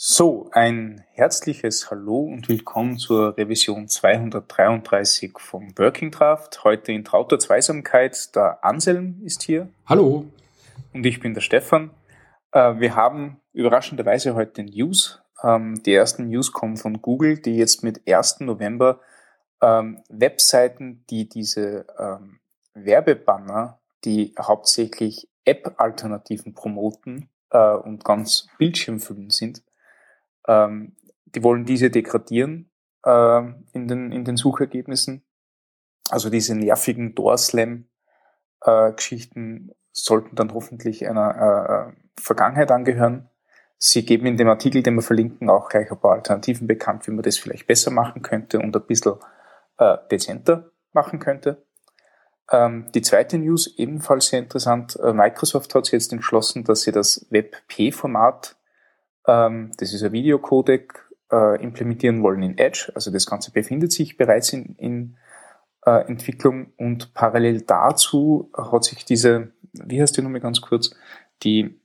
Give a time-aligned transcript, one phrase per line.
[0.00, 6.62] So, ein herzliches Hallo und willkommen zur Revision 233 vom Working Draft.
[6.62, 8.32] Heute in trauter Zweisamkeit.
[8.36, 9.68] Der Anselm ist hier.
[9.86, 10.26] Hallo.
[10.92, 11.90] Und ich bin der Stefan.
[12.52, 15.20] Äh, wir haben überraschenderweise heute News.
[15.42, 18.38] Ähm, die ersten News kommen von Google, die jetzt mit 1.
[18.42, 19.00] November
[19.60, 22.38] ähm, Webseiten, die diese ähm,
[22.72, 29.64] Werbebanner, die hauptsächlich App-Alternativen promoten äh, und ganz bildschirmfüllend sind,
[30.48, 30.96] ähm,
[31.26, 32.72] die wollen diese degradieren
[33.04, 35.22] äh, in, den, in den Suchergebnissen.
[36.10, 43.28] Also diese nervigen Door-Slam-Geschichten äh, sollten dann hoffentlich einer äh, Vergangenheit angehören.
[43.76, 47.12] Sie geben in dem Artikel, den wir verlinken, auch gleich ein paar Alternativen bekannt, wie
[47.12, 49.14] man das vielleicht besser machen könnte und ein bisschen
[49.76, 51.64] äh, dezenter machen könnte.
[52.50, 54.98] Ähm, die zweite News, ebenfalls sehr interessant.
[55.00, 58.56] Äh, Microsoft hat sich jetzt entschlossen, dass sie das WebP-Format
[59.28, 62.90] ähm, das ist ein Videocodec, äh, implementieren wollen in Edge.
[62.94, 65.16] Also das Ganze befindet sich bereits in, in
[65.84, 70.94] äh, Entwicklung und parallel dazu hat sich diese, wie heißt die Nummer ganz kurz,
[71.42, 71.78] die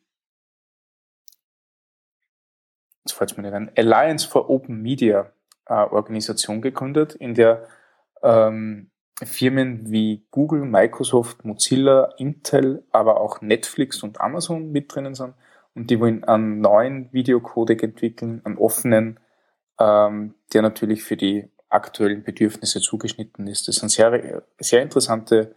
[3.05, 5.31] jetzt fällt mir nicht ein, Alliance for Open Media
[5.65, 7.67] äh, Organisation gegründet, in der
[8.23, 8.89] ähm,
[9.21, 15.33] Firmen wie Google, Microsoft, Mozilla, Intel, aber auch Netflix und Amazon mit drinnen sind
[15.75, 19.19] und die wollen einen neuen Videocodec entwickeln, einen offenen,
[19.79, 23.67] ähm, der natürlich für die aktuellen Bedürfnisse zugeschnitten ist.
[23.67, 25.55] Das sind sehr, sehr interessante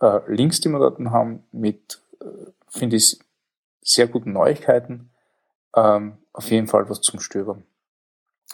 [0.00, 3.18] äh, Links, die wir dort haben, mit, äh, finde ich,
[3.82, 5.10] sehr guten Neuigkeiten.
[5.74, 7.64] Ähm, auf jeden Fall was zum Stöbern.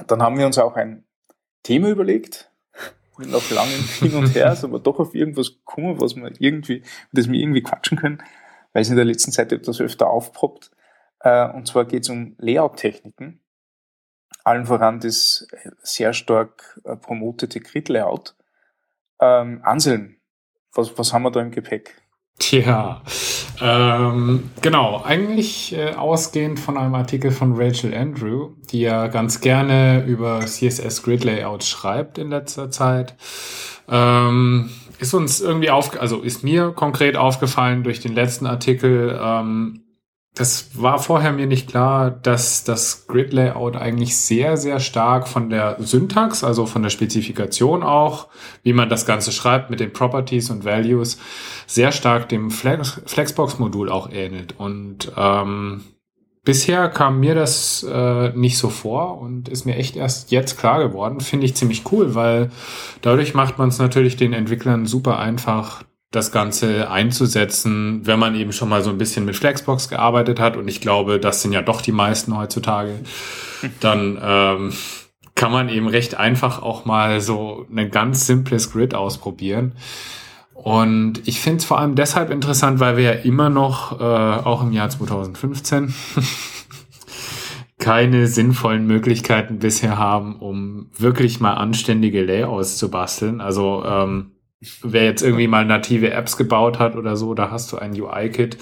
[0.07, 1.05] Dann haben wir uns auch ein
[1.63, 2.51] Thema überlegt,
[3.19, 7.31] nach langem Hin und Her, sind wir doch auf irgendwas gekommen, was wir irgendwie, das
[7.31, 8.23] wir irgendwie quatschen können,
[8.73, 10.71] weil es in der letzten Zeit etwas öfter aufpoppt.
[11.23, 13.41] Äh, und zwar geht es um Layout-Techniken.
[14.45, 15.47] Allen voran das
[15.83, 18.35] sehr stark äh, promotete Grid-Layout.
[19.21, 20.17] Ähm, Anselm,
[20.75, 22.03] was, was haben wir da im Gepäck?
[22.39, 23.03] Tja,
[23.61, 30.05] ähm, genau, eigentlich äh, ausgehend von einem Artikel von Rachel Andrew, die ja ganz gerne
[30.07, 33.15] über CSS Grid Layouts schreibt in letzter Zeit.
[33.89, 39.85] Ähm, ist uns irgendwie auf, also ist mir konkret aufgefallen durch den letzten Artikel, ähm,
[40.35, 45.77] das war vorher mir nicht klar, dass das Grid-Layout eigentlich sehr, sehr stark von der
[45.79, 48.29] Syntax, also von der Spezifikation auch,
[48.63, 51.19] wie man das Ganze schreibt mit den Properties und Values,
[51.67, 54.59] sehr stark dem Flex Flexbox-Modul auch ähnelt.
[54.59, 55.83] Und ähm,
[56.45, 60.79] bisher kam mir das äh, nicht so vor und ist mir echt erst jetzt klar
[60.83, 61.21] geworden.
[61.21, 62.51] Finde ich ziemlich cool, weil
[63.03, 68.53] dadurch macht man es natürlich den Entwicklern super einfach, das Ganze einzusetzen, wenn man eben
[68.53, 70.57] schon mal so ein bisschen mit Flexbox gearbeitet hat.
[70.57, 73.01] Und ich glaube, das sind ja doch die meisten heutzutage.
[73.81, 74.73] Dann ähm,
[75.35, 79.73] kann man eben recht einfach auch mal so ein ganz simples Grid ausprobieren.
[80.53, 84.63] Und ich finde es vor allem deshalb interessant, weil wir ja immer noch, äh, auch
[84.63, 85.95] im Jahr 2015,
[87.79, 93.41] keine sinnvollen Möglichkeiten bisher haben, um wirklich mal anständige Layouts zu basteln.
[93.41, 94.33] Also ähm,
[94.83, 98.59] wer jetzt irgendwie mal native Apps gebaut hat oder so, da hast du ein UI-Kit,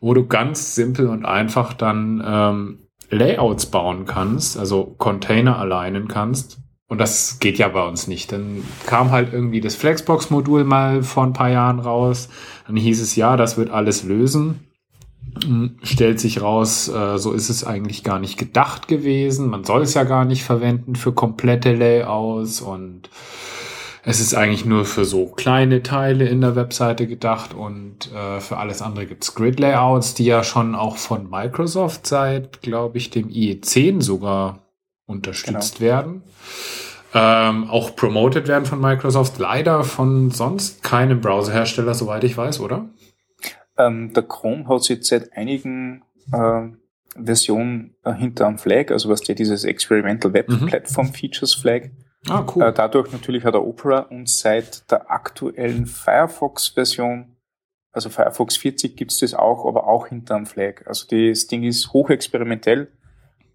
[0.00, 2.78] wo du ganz simpel und einfach dann ähm,
[3.10, 6.58] Layouts bauen kannst, also Container alignen kannst.
[6.88, 8.30] Und das geht ja bei uns nicht.
[8.30, 12.28] Dann kam halt irgendwie das Flexbox-Modul mal vor ein paar Jahren raus.
[12.66, 14.60] Dann hieß es, ja, das wird alles lösen.
[15.44, 19.48] Hm, stellt sich raus, äh, so ist es eigentlich gar nicht gedacht gewesen.
[19.48, 23.10] Man soll es ja gar nicht verwenden für komplette Layouts und
[24.08, 28.56] es ist eigentlich nur für so kleine Teile in der Webseite gedacht und äh, für
[28.56, 34.00] alles andere gibt's Grid-Layouts, die ja schon auch von Microsoft seit, glaube ich, dem IE10
[34.00, 34.60] sogar
[35.06, 35.90] unterstützt genau.
[35.90, 36.22] werden.
[37.14, 42.88] Ähm, auch promoted werden von Microsoft, leider von sonst keinem Browserhersteller, soweit ich weiß, oder?
[43.76, 46.68] Ähm, der Chrome hat sich seit einigen äh,
[47.20, 50.66] Versionen hinter einem Flag, also was der dieses Experimental Web mhm.
[50.66, 51.90] Platform Features Flag,
[52.28, 52.62] Ah, cool.
[52.62, 57.36] Äh, dadurch natürlich hat er Opera und seit der aktuellen Firefox-Version,
[57.92, 60.86] also Firefox 40 gibt's das auch, aber auch hinterm Flag.
[60.86, 62.90] Also das Ding ist hochexperimentell.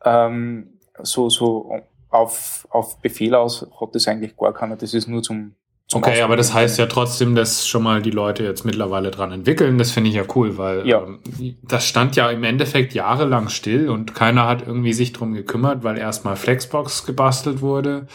[0.04, 4.76] Ähm, so, so auf, auf Befehl aus hat das eigentlich gar keiner.
[4.76, 5.56] Das ist nur zum
[5.94, 9.78] Okay, aber das heißt ja trotzdem, dass schon mal die Leute jetzt mittlerweile dran entwickeln.
[9.78, 11.04] Das finde ich ja cool, weil ja.
[11.04, 11.20] ähm,
[11.64, 15.98] das stand ja im Endeffekt jahrelang still und keiner hat irgendwie sich drum gekümmert, weil
[15.98, 18.08] erstmal Flexbox gebastelt wurde.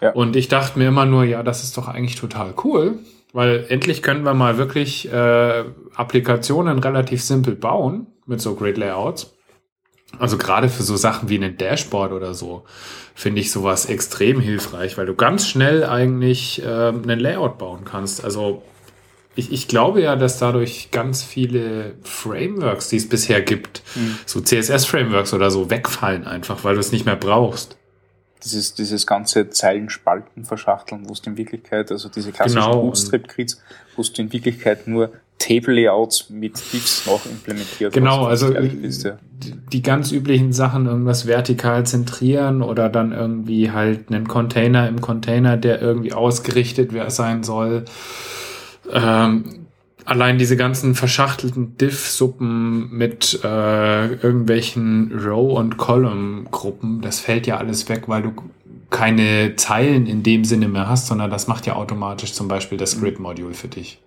[0.00, 0.12] Ja.
[0.12, 2.98] Und ich dachte mir immer nur, ja, das ist doch eigentlich total cool,
[3.32, 5.64] weil endlich können wir mal wirklich äh,
[5.94, 9.34] Applikationen relativ simpel bauen mit so Great Layouts.
[10.20, 12.64] Also gerade für so Sachen wie ein Dashboard oder so
[13.14, 18.24] finde ich sowas extrem hilfreich, weil du ganz schnell eigentlich äh, einen Layout bauen kannst.
[18.24, 18.62] Also
[19.36, 24.18] ich, ich glaube ja, dass dadurch ganz viele Frameworks, die es bisher gibt, mhm.
[24.26, 27.76] so CSS-Frameworks oder so, wegfallen einfach, weil du es nicht mehr brauchst.
[28.44, 32.82] Dieses, dieses ganze Zeilenspalten verschachteln, wo es in Wirklichkeit, also diese klassischen genau.
[32.82, 33.60] Bootstrap-Grids,
[33.96, 40.10] wo du in Wirklichkeit nur Table-Layouts mit Diffs noch implementiert Genau, also die, die ganz
[40.10, 46.12] üblichen Sachen, irgendwas vertikal zentrieren oder dann irgendwie halt einen Container im Container, der irgendwie
[46.12, 47.84] ausgerichtet sein soll.
[48.90, 49.66] Ähm,
[50.04, 57.88] allein diese ganzen verschachtelten Diff-Suppen mit äh, irgendwelchen Row- und Column-Gruppen, das fällt ja alles
[57.88, 58.32] weg, weil du
[58.90, 63.00] keine Zeilen in dem Sinne mehr hast, sondern das macht ja automatisch zum Beispiel das
[63.00, 64.00] Grid-Modul für dich.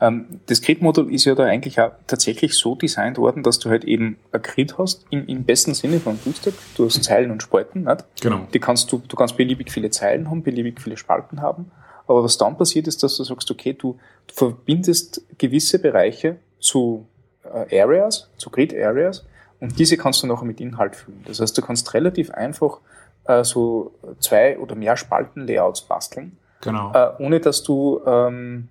[0.00, 3.84] Ähm, das Grid-Modul ist ja da eigentlich auch tatsächlich so designt worden, dass du halt
[3.84, 6.54] eben ein Grid hast, im, im besten Sinne von Bootstrap.
[6.76, 8.04] Du hast Zeilen und Spalten, nicht?
[8.20, 8.46] Genau.
[8.52, 11.70] Die kannst du, du kannst beliebig viele Zeilen haben, beliebig viele Spalten haben.
[12.06, 17.06] Aber was dann passiert ist, dass du sagst, okay, du, du verbindest gewisse Bereiche zu
[17.44, 19.24] äh, Areas, zu Grid Areas,
[19.60, 21.22] und diese kannst du nachher mit Inhalt füllen.
[21.26, 22.80] Das heißt, du kannst relativ einfach
[23.24, 26.92] äh, so zwei oder mehr Spalten-Layouts basteln, genau.
[26.92, 28.68] äh, ohne dass du ähm,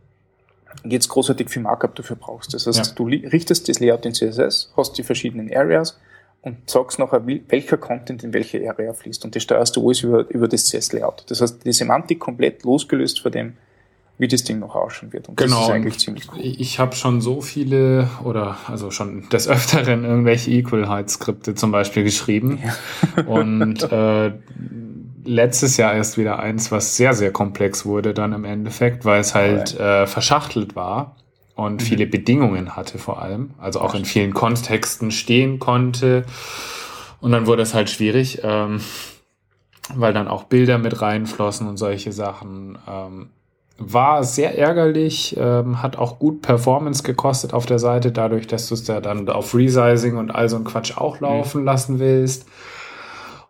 [0.84, 2.54] jetzt großartig viel Markup dafür brauchst.
[2.54, 2.94] Das heißt, ja.
[2.96, 6.00] du richtest das Layout in CSS, hast die verschiedenen Areas
[6.42, 9.24] und sagst nachher, welcher Content in welche Area fließt.
[9.26, 11.26] Und das steuerst du alles über, über das CSS-Layout.
[11.30, 13.54] Das heißt, die Semantik komplett losgelöst von dem,
[14.18, 15.30] wie das Ding noch ausschauen wird.
[15.30, 15.56] Und genau.
[15.56, 16.40] das ist eigentlich ziemlich cool.
[16.42, 22.60] Ich habe schon so viele oder also schon des Öfteren irgendwelche Equal-Height-Skripte zum Beispiel geschrieben.
[22.64, 23.24] Ja.
[23.24, 24.34] und äh,
[25.26, 29.36] letztes Jahr erst wieder eins, was sehr, sehr komplex wurde dann im Endeffekt, weil es
[29.36, 31.16] halt äh, verschachtelt war
[31.56, 31.86] und mhm.
[31.86, 36.26] viele Bedingungen hatte vor allem, also auch in vielen Kontexten stehen konnte.
[37.22, 38.82] Und dann wurde es halt schwierig, ähm,
[39.94, 42.78] weil dann auch Bilder mit reinflossen und solche Sachen.
[42.90, 43.30] Ähm,
[43.78, 48.76] war sehr ärgerlich, ähm, hat auch gut Performance gekostet auf der Seite, dadurch, dass du
[48.76, 51.28] es da dann auf Resizing und all so ein Quatsch auch mhm.
[51.28, 51.66] laufen mhm.
[51.66, 52.46] lassen willst.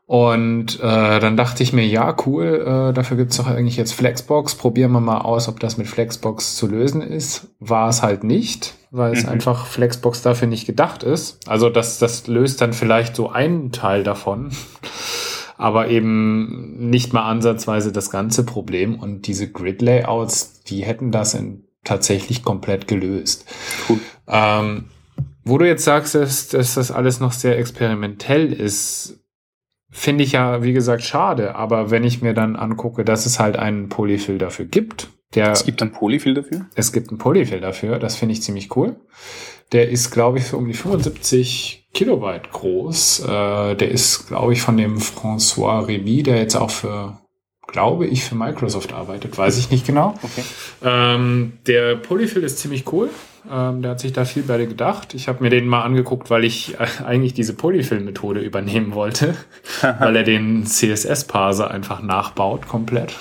[0.06, 4.56] Und äh, dann dachte ich mir, ja, cool, äh, dafür gibt's doch eigentlich jetzt Flexbox.
[4.56, 7.48] Probieren wir mal aus, ob das mit Flexbox zu lösen ist.
[7.60, 9.30] War es halt nicht, weil es mhm.
[9.30, 11.40] einfach Flexbox dafür nicht gedacht ist.
[11.48, 14.52] Also das, das löst dann vielleicht so einen Teil davon,
[15.58, 19.00] aber eben nicht mal ansatzweise das ganze Problem.
[19.00, 23.46] Und diese Grid-Layouts, die hätten das in, tatsächlich komplett gelöst.
[23.88, 24.00] Cool.
[24.28, 24.86] Ähm,
[25.46, 29.23] wo du jetzt sagst, dass, dass das alles noch sehr experimentell ist,
[29.96, 31.56] Finde ich ja, wie gesagt, schade.
[31.56, 35.52] Aber wenn ich mir dann angucke, dass es halt einen Polyfill dafür gibt, der.
[35.52, 36.66] Es gibt einen Polyfill dafür?
[36.76, 38.00] Es gibt einen Polyfill dafür.
[38.00, 38.96] Das finde ich ziemlich cool.
[39.72, 43.20] Der ist, glaube ich, so um die 75 Kilobyte groß.
[43.22, 47.20] Äh, der ist, glaube ich, von dem François Remy, der jetzt auch für,
[47.68, 49.38] glaube ich, für Microsoft arbeitet.
[49.38, 50.16] Weiß ich nicht genau.
[50.22, 50.44] Okay.
[50.84, 53.10] Ähm, der Polyfill ist ziemlich cool.
[53.50, 55.14] Ähm, der hat sich da viel bei gedacht.
[55.14, 59.36] Ich habe mir den mal angeguckt, weil ich äh, eigentlich diese Polyfill-Methode übernehmen wollte,
[59.82, 63.16] weil er den CSS-Parser einfach nachbaut komplett.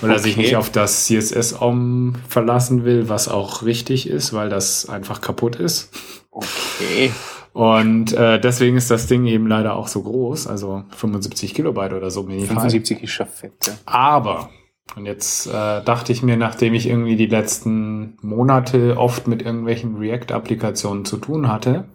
[0.00, 0.18] Weil okay.
[0.18, 5.20] er sich nicht auf das CSS-OM verlassen will, was auch richtig ist, weil das einfach
[5.20, 5.90] kaputt ist.
[6.30, 7.12] Okay.
[7.52, 12.10] Und äh, deswegen ist das Ding eben leider auch so groß, also 75 Kilobyte oder
[12.10, 12.46] so minimal.
[12.46, 13.72] 75 ist schon fett, ja.
[13.86, 14.50] Aber
[14.96, 19.96] und jetzt äh, dachte ich mir, nachdem ich irgendwie die letzten Monate oft mit irgendwelchen
[19.96, 21.88] React-Applikationen zu tun hatte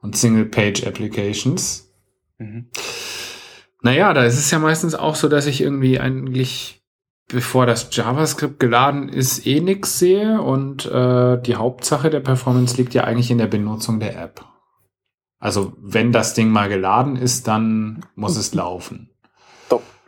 [0.00, 1.92] und Single-Page-Applications,
[2.38, 2.68] mhm.
[3.82, 6.82] naja, da ist es ja meistens auch so, dass ich irgendwie eigentlich,
[7.28, 12.94] bevor das JavaScript geladen ist, eh nix sehe und äh, die Hauptsache der Performance liegt
[12.94, 14.44] ja eigentlich in der Benutzung der App.
[15.38, 19.13] Also wenn das Ding mal geladen ist, dann muss es laufen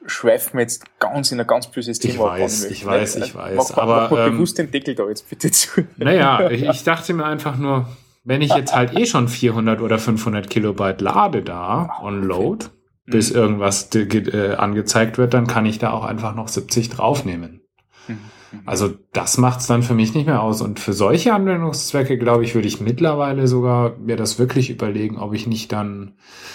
[0.07, 2.37] schweifen wir jetzt ganz in ein ganz böses Thema.
[2.37, 3.57] Ich weiß, ich weiß, ich weiß.
[3.57, 5.85] Mach, aber mach mal ähm, bewusst den Deckel da jetzt bitte zu.
[5.97, 7.89] Naja, ich, ich dachte mir einfach nur,
[8.25, 12.67] wenn ich jetzt halt eh schon 400 oder 500 Kilobyte lade da on Load,
[13.07, 13.37] bis mhm.
[13.37, 17.61] irgendwas äh, angezeigt wird, dann kann ich da auch einfach noch 70 draufnehmen.
[18.09, 18.19] Mhm.
[18.65, 20.63] Also das macht's dann für mich nicht mehr aus.
[20.63, 25.35] Und für solche Anwendungszwecke, glaube ich, würde ich mittlerweile sogar mir das wirklich überlegen, ob
[25.35, 26.15] ich nicht dann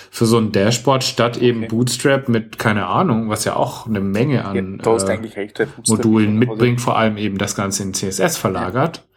[0.09, 1.67] für so ein Dashboard statt eben okay.
[1.69, 6.81] Bootstrap mit, keine Ahnung, was ja auch eine Menge an ja, äh, recht, Modulen mitbringt,
[6.81, 9.07] vor allem eben das Ganze in CSS verlagert.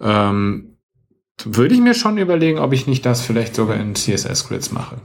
[0.00, 0.30] Ja.
[0.30, 0.76] Ähm,
[1.44, 4.96] würde ich mir schon überlegen, ob ich nicht das vielleicht sogar in CSS-Grids mache.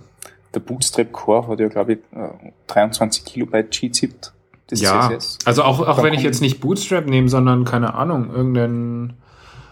[0.53, 1.99] Der Bootstrap Core hat ja, glaube ich,
[2.67, 3.71] 23 äh, Kilobyte
[4.69, 5.39] G-Zip ja, CSS.
[5.45, 9.13] also auch, auch wenn ich jetzt nicht Bootstrap nehme, sondern keine Ahnung, irgendeinen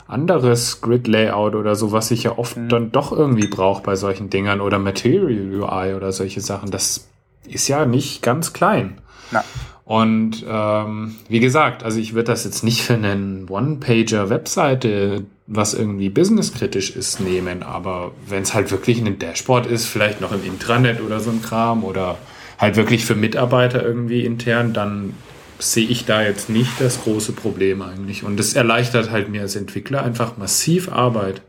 [0.08, 2.70] anderes Grid-Layout oder so, was ich ja oft mhm.
[2.70, 6.72] dann doch irgendwie brauche bei solchen Dingern oder Material UI oder solche Sachen.
[6.72, 7.10] Das
[7.46, 9.00] ist ja nicht ganz klein.
[9.32, 9.44] Na.
[9.84, 16.10] Und ähm, wie gesagt, also ich würde das jetzt nicht für einen One-Pager-Webseite, was irgendwie
[16.10, 17.64] businesskritisch ist, nehmen.
[17.64, 21.42] Aber wenn es halt wirklich ein Dashboard ist, vielleicht noch im Intranet oder so ein
[21.42, 22.18] Kram oder
[22.58, 25.14] halt wirklich für Mitarbeiter irgendwie intern, dann
[25.60, 28.24] sehe ich da jetzt nicht das große Problem eigentlich.
[28.24, 31.42] Und es erleichtert halt mir als Entwickler einfach massiv Arbeit.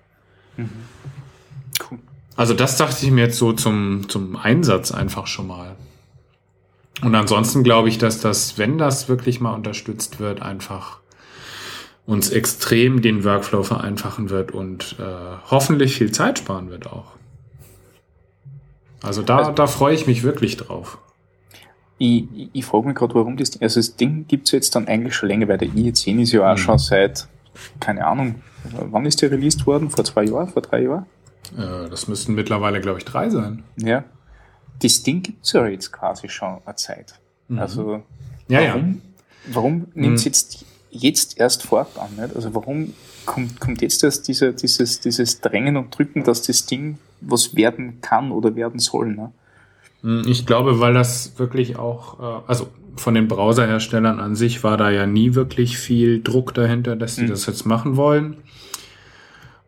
[0.56, 0.70] Mhm.
[1.90, 1.98] Cool.
[2.36, 5.76] Also das dachte ich mir jetzt so zum, zum Einsatz einfach schon mal.
[7.02, 10.98] Und ansonsten glaube ich, dass das, wenn das wirklich mal unterstützt wird, einfach
[12.06, 15.02] uns extrem den Workflow vereinfachen wird und äh,
[15.50, 17.17] hoffentlich viel Zeit sparen wird auch.
[19.02, 20.98] Also da, also, da freue ich mich wirklich drauf.
[21.98, 25.14] Ich, ich, ich frage mich gerade, warum das, also das Ding gibt's jetzt dann eigentlich
[25.14, 26.60] schon länger, weil der IE10 ist ja auch mhm.
[26.60, 27.28] schon seit,
[27.80, 28.36] keine Ahnung,
[28.90, 29.90] wann ist der released worden?
[29.90, 31.06] Vor zwei Jahren, vor drei Jahren?
[31.56, 33.64] Äh, das müssten mittlerweile, glaube ich, drei sein.
[33.76, 34.04] Ja
[34.82, 37.14] das Ding gibt es ja jetzt quasi schon eine Zeit.
[37.48, 37.58] Mhm.
[37.58, 38.02] Also
[38.48, 39.02] ja, warum,
[39.46, 39.54] ja.
[39.54, 40.28] warum nimmt es mhm.
[40.28, 42.16] jetzt, jetzt erst Fahrt an?
[42.16, 42.34] Nicht?
[42.36, 42.94] Also warum
[43.26, 48.00] kommt, kommt jetzt erst diese, dieses, dieses Drängen und Drücken, dass das Ding was werden
[48.00, 49.14] kann oder werden soll?
[49.14, 49.32] Ne?
[50.02, 54.76] Mhm, ich glaube, weil das wirklich auch, äh, also von den Browserherstellern an sich war
[54.76, 57.28] da ja nie wirklich viel Druck dahinter, dass sie mhm.
[57.28, 58.36] das jetzt machen wollen.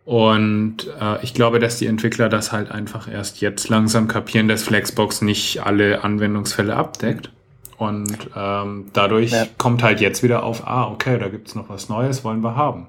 [0.04, 4.64] Und äh, ich glaube, dass die Entwickler das halt einfach erst jetzt langsam kapieren, dass
[4.64, 7.30] Flexbox nicht alle Anwendungsfälle abdeckt.
[7.76, 9.46] Und ähm, dadurch ja.
[9.56, 12.88] kommt halt jetzt wieder auf, ah, okay, da gibt's noch was Neues, wollen wir haben.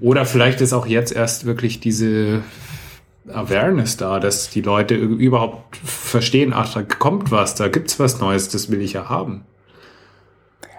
[0.00, 2.42] Oder vielleicht ist auch jetzt erst wirklich diese
[3.28, 8.48] Awareness da, dass die Leute überhaupt verstehen, ach, da kommt was, da gibt's was Neues,
[8.48, 9.44] das will ich ja haben.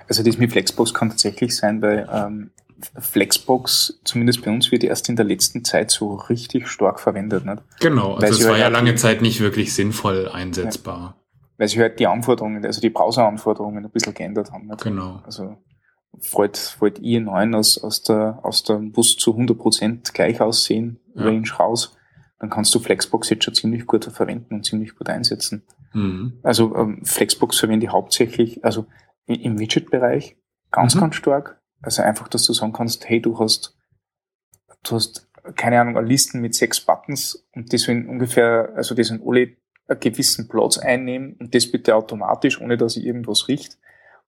[0.09, 2.51] Also das mit Flexbox kann tatsächlich sein, weil ähm,
[2.99, 7.45] Flexbox, zumindest bei uns, wird erst in der letzten Zeit so richtig stark verwendet.
[7.45, 7.63] Nicht?
[7.79, 10.99] Genau, also es war ja halt lange Zeit nicht wirklich sinnvoll einsetzbar.
[10.99, 11.15] Ja,
[11.57, 14.67] weil sich halt die Anforderungen, also die Browser-Anforderungen ein bisschen geändert haben.
[14.67, 14.83] Nicht?
[14.83, 15.21] Genau.
[15.25, 15.57] Also
[16.19, 21.23] fällt, fällt IE9 aus, aus der, aus der Bus zu 100% gleich aussehen, ja.
[21.23, 21.95] Range raus,
[22.39, 25.63] dann kannst du Flexbox jetzt schon ziemlich gut verwenden und ziemlich gut einsetzen.
[25.93, 26.39] Mhm.
[26.43, 28.85] Also ähm, Flexbox verwende ich hauptsächlich, also
[29.25, 30.37] im Widget-Bereich
[30.71, 30.99] ganz, mhm.
[30.99, 31.61] ganz stark.
[31.81, 33.77] Also einfach, dass du sagen kannst, hey, du hast,
[34.83, 39.03] du hast, keine Ahnung, eine Listen mit sechs Buttons und die sollen ungefähr, also die
[39.03, 39.55] sollen alle
[39.87, 43.77] einen gewissen Platz einnehmen und das bitte automatisch, ohne dass ich irgendwas riecht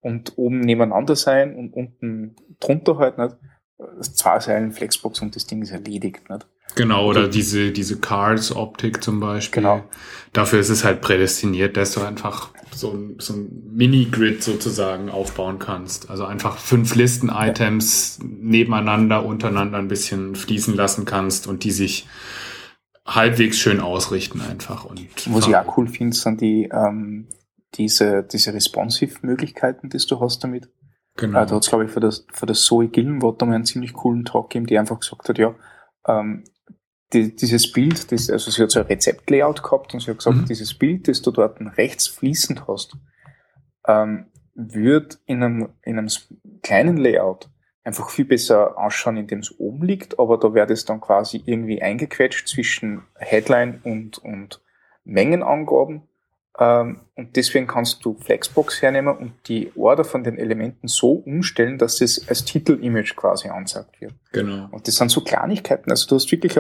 [0.02, 3.36] und oben nebeneinander sein und unten drunter halt nicht.
[4.00, 6.48] Zwei Seilen Flexbox und das Ding ist erledigt, nicht?
[6.76, 9.64] Genau, oder diese, diese Cards-Optik zum Beispiel.
[9.64, 9.84] Genau.
[10.34, 15.60] Dafür ist es halt prädestiniert, dass du einfach so ein, so ein Mini-Grid sozusagen aufbauen
[15.60, 16.10] kannst.
[16.10, 18.28] Also einfach fünf Listen-Items ja.
[18.28, 22.08] nebeneinander, untereinander ein bisschen fließen lassen kannst und die sich
[23.06, 24.84] halbwegs schön ausrichten einfach.
[24.84, 27.28] Und Was ich auch cool finde, sind die, ähm,
[27.76, 30.70] diese, diese Responsive-Möglichkeiten, die du hast damit.
[31.16, 31.40] Genau.
[31.42, 33.94] Äh, da hat es, glaube ich, für das, für das Zoe Gillenwatt mal einen ziemlich
[33.94, 35.56] coolen Talk gegeben, die einfach gesagt hat, ja,
[36.08, 36.44] ähm,
[37.16, 40.38] die, dieses Bild, das, also sie hat so ein Rezeptlayout gehabt und sie hat gesagt,
[40.38, 40.46] mhm.
[40.46, 42.98] dieses Bild, das du dort rechts fließend hast,
[43.88, 46.10] ähm, wird in einem, in einem
[46.62, 47.50] kleinen Layout
[47.84, 51.82] einfach viel besser ausschauen, indem es oben liegt, aber da wird es dann quasi irgendwie
[51.82, 54.62] eingequetscht zwischen Headline und, und
[55.04, 56.04] Mengenangaben
[56.58, 62.00] und deswegen kannst du Flexbox hernehmen und die Order von den Elementen so umstellen, dass
[62.00, 64.14] es als Titelimage quasi anzeigt wird.
[64.32, 64.70] Genau.
[64.72, 65.92] Und das sind so Kleinigkeiten.
[65.92, 66.58] Also du hast wirklich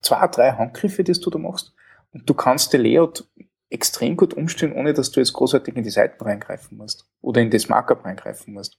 [0.00, 1.74] zwei, drei Handgriffe, die du da machst.
[2.12, 3.28] Und du kannst den Layout
[3.68, 7.06] extrem gut umstellen, ohne dass du jetzt großartig in die Seiten reingreifen musst.
[7.20, 8.78] Oder in das Markup reingreifen musst.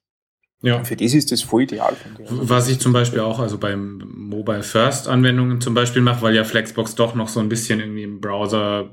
[0.62, 0.78] Ja.
[0.78, 1.96] Und für das ist das voll ideal.
[1.96, 2.30] Finde ich.
[2.32, 6.44] Was ich zum Beispiel auch, also beim Mobile First Anwendungen zum Beispiel mache, weil ja
[6.44, 8.90] Flexbox doch noch so ein bisschen irgendwie im Browser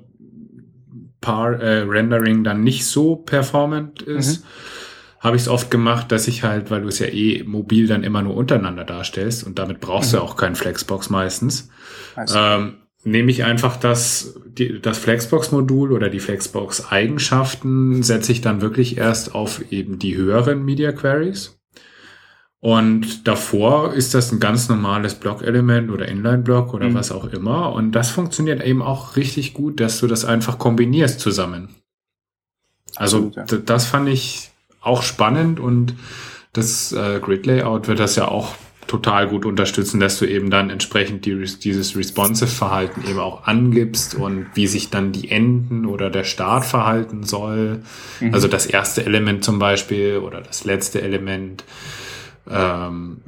[1.26, 4.48] Par äh, Rendering dann nicht so performant ist, mhm.
[5.18, 8.04] habe ich es oft gemacht, dass ich halt, weil du es ja eh mobil dann
[8.04, 10.18] immer nur untereinander darstellst und damit brauchst mhm.
[10.18, 11.68] du auch keinen Flexbox meistens,
[12.14, 12.38] also.
[12.38, 18.96] ähm, nehme ich einfach das, die, das Flexbox-Modul oder die Flexbox-Eigenschaften setze ich dann wirklich
[18.96, 21.55] erst auf eben die höheren Media Queries
[22.60, 26.94] und davor ist das ein ganz normales Block-Element oder Inline-Block oder mhm.
[26.94, 27.72] was auch immer.
[27.72, 31.68] Und das funktioniert eben auch richtig gut, dass du das einfach kombinierst zusammen.
[32.96, 33.58] Also Absolut, ja.
[33.58, 35.94] das fand ich auch spannend und
[36.54, 38.54] das äh, Grid-Layout wird das ja auch
[38.86, 44.46] total gut unterstützen, dass du eben dann entsprechend die, dieses Responsive-Verhalten eben auch angibst und
[44.54, 47.82] wie sich dann die Enden oder der Start verhalten soll.
[48.20, 48.32] Mhm.
[48.32, 51.64] Also das erste Element zum Beispiel oder das letzte Element
[52.50, 53.18] ähm,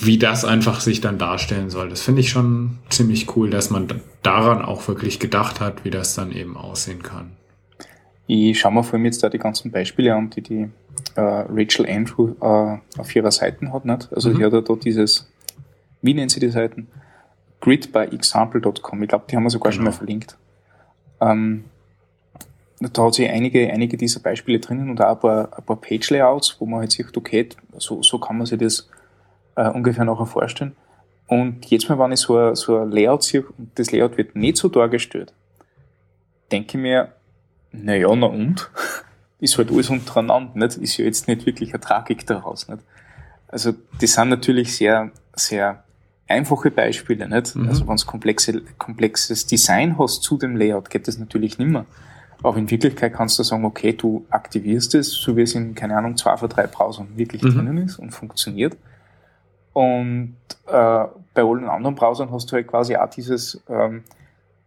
[0.00, 1.88] wie das einfach sich dann darstellen soll.
[1.88, 3.88] Das finde ich schon ziemlich cool, dass man
[4.22, 7.32] daran auch wirklich gedacht hat, wie das dann eben aussehen kann.
[8.26, 10.68] Ich schaue mir vor allem jetzt da die ganzen Beispiele an, die die
[11.14, 13.84] äh, Rachel Andrew äh, auf ihrer Seite hat.
[13.84, 14.12] Nicht?
[14.12, 14.38] Also mhm.
[14.38, 15.30] die hat ja da dieses,
[16.00, 16.88] wie nennen sie die Seiten?
[17.60, 19.02] gridbyexample.com.
[19.02, 19.76] Ich glaube, die haben wir sogar genau.
[19.76, 20.36] schon mal verlinkt.
[21.20, 21.64] Ähm,
[22.88, 26.56] da hat sie einige, einige dieser Beispiele drinnen und auch ein paar, ein paar Page-Layouts,
[26.58, 27.48] wo man halt sieht, okay,
[27.78, 28.88] so, so kann man sich das
[29.56, 30.74] äh, ungefähr nachher vorstellen.
[31.26, 34.36] Und jetzt mal, wenn ich so ein, so ein Layout sehe und das Layout wird
[34.36, 35.32] nicht so dargestellt,
[36.50, 37.12] denke ich mir,
[37.72, 38.70] naja, na und?
[39.40, 40.76] Ist halt alles untereinander, nicht?
[40.76, 42.82] Ist ja jetzt nicht wirklich eine Tragik daraus, nicht?
[43.48, 45.82] Also, das sind natürlich sehr, sehr
[46.28, 47.56] einfache Beispiele, nicht?
[47.56, 47.68] Mhm.
[47.68, 51.86] Also, wenn du komplexe, komplexes Design hast zu dem Layout, geht das natürlich nimmer.
[52.42, 55.96] Aber in Wirklichkeit kannst du sagen, okay, du aktivierst es, so wie es in, keine
[55.96, 57.54] Ahnung, zwei von drei Browsern wirklich mhm.
[57.54, 58.76] drinnen ist und funktioniert.
[59.72, 64.02] Und äh, bei allen anderen Browsern hast du halt quasi auch dieses ähm,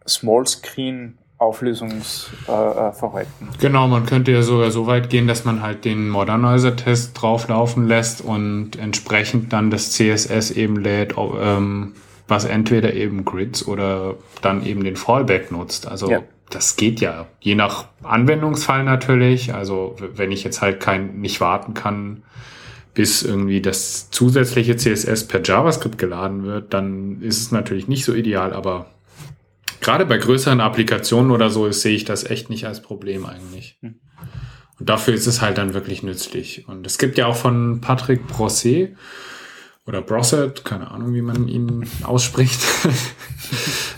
[0.07, 3.47] Small Screen Auflösungsverhalten.
[3.47, 7.87] Äh, genau, man könnte ja sogar so weit gehen, dass man halt den Modernizer-Test drauflaufen
[7.87, 11.93] lässt und entsprechend dann das CSS eben lädt, ähm,
[12.27, 15.87] was entweder eben Grids oder dann eben den Fallback nutzt.
[15.87, 16.21] Also ja.
[16.49, 19.53] Das geht ja, je nach Anwendungsfall natürlich.
[19.53, 22.23] Also wenn ich jetzt halt kein nicht warten kann,
[22.93, 28.13] bis irgendwie das zusätzliche CSS per JavaScript geladen wird, dann ist es natürlich nicht so
[28.13, 28.87] ideal, aber
[29.81, 33.77] gerade bei größeren Applikationen oder so sehe ich das echt nicht als Problem eigentlich.
[33.81, 33.99] Hm.
[34.79, 36.67] Und dafür ist es halt dann wirklich nützlich.
[36.67, 38.95] Und es gibt ja auch von Patrick Brosset
[39.87, 42.61] oder Brosset, keine Ahnung, wie man ihn ausspricht.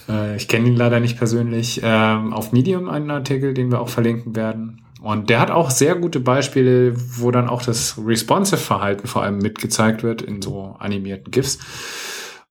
[0.10, 1.82] Äh, ich kenne ihn leider nicht persönlich.
[1.84, 4.82] Ähm, auf Medium einen Artikel, den wir auch verlinken werden.
[5.02, 10.04] Und der hat auch sehr gute Beispiele, wo dann auch das Responsive-Verhalten vor allem mitgezeigt
[10.04, 11.60] wird in so animierten GIFs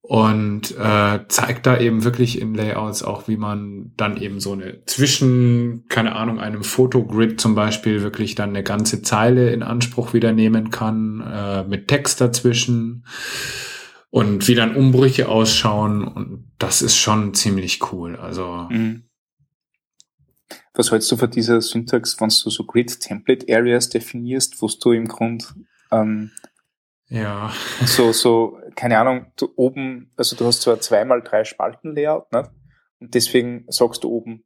[0.09, 4.85] und äh, zeigt da eben wirklich in Layouts auch, wie man dann eben so eine
[4.87, 10.31] zwischen, keine Ahnung, einem Fotogrid zum Beispiel wirklich dann eine ganze Zeile in Anspruch wieder
[10.31, 13.05] nehmen kann, äh, mit Text dazwischen
[14.11, 18.15] und wie dann Umbrüche ausschauen und das ist schon ziemlich cool.
[18.15, 19.09] Also mhm.
[20.75, 24.93] Was hältst du von dieser Syntax, wenn du so Grid Template Areas definierst, wo du
[24.93, 25.53] im Grund
[25.91, 26.31] ähm,
[27.09, 27.53] ja.
[27.85, 32.49] So, so, keine Ahnung, du oben, also du hast zwar zweimal drei Spalten Layout, ne?
[33.01, 34.45] Und deswegen sagst du oben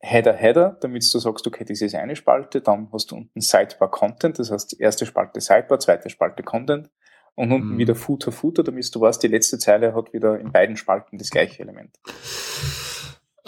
[0.00, 3.90] Header, Header, damit du sagst, okay, das ist eine Spalte, dann hast du unten Sidebar
[3.90, 6.90] Content, das heißt erste Spalte Sidebar, zweite Spalte Content
[7.34, 7.78] und unten mhm.
[7.78, 11.30] wieder Footer, Footer, damit du weißt, die letzte Zeile hat wieder in beiden Spalten das
[11.30, 11.96] gleiche Element.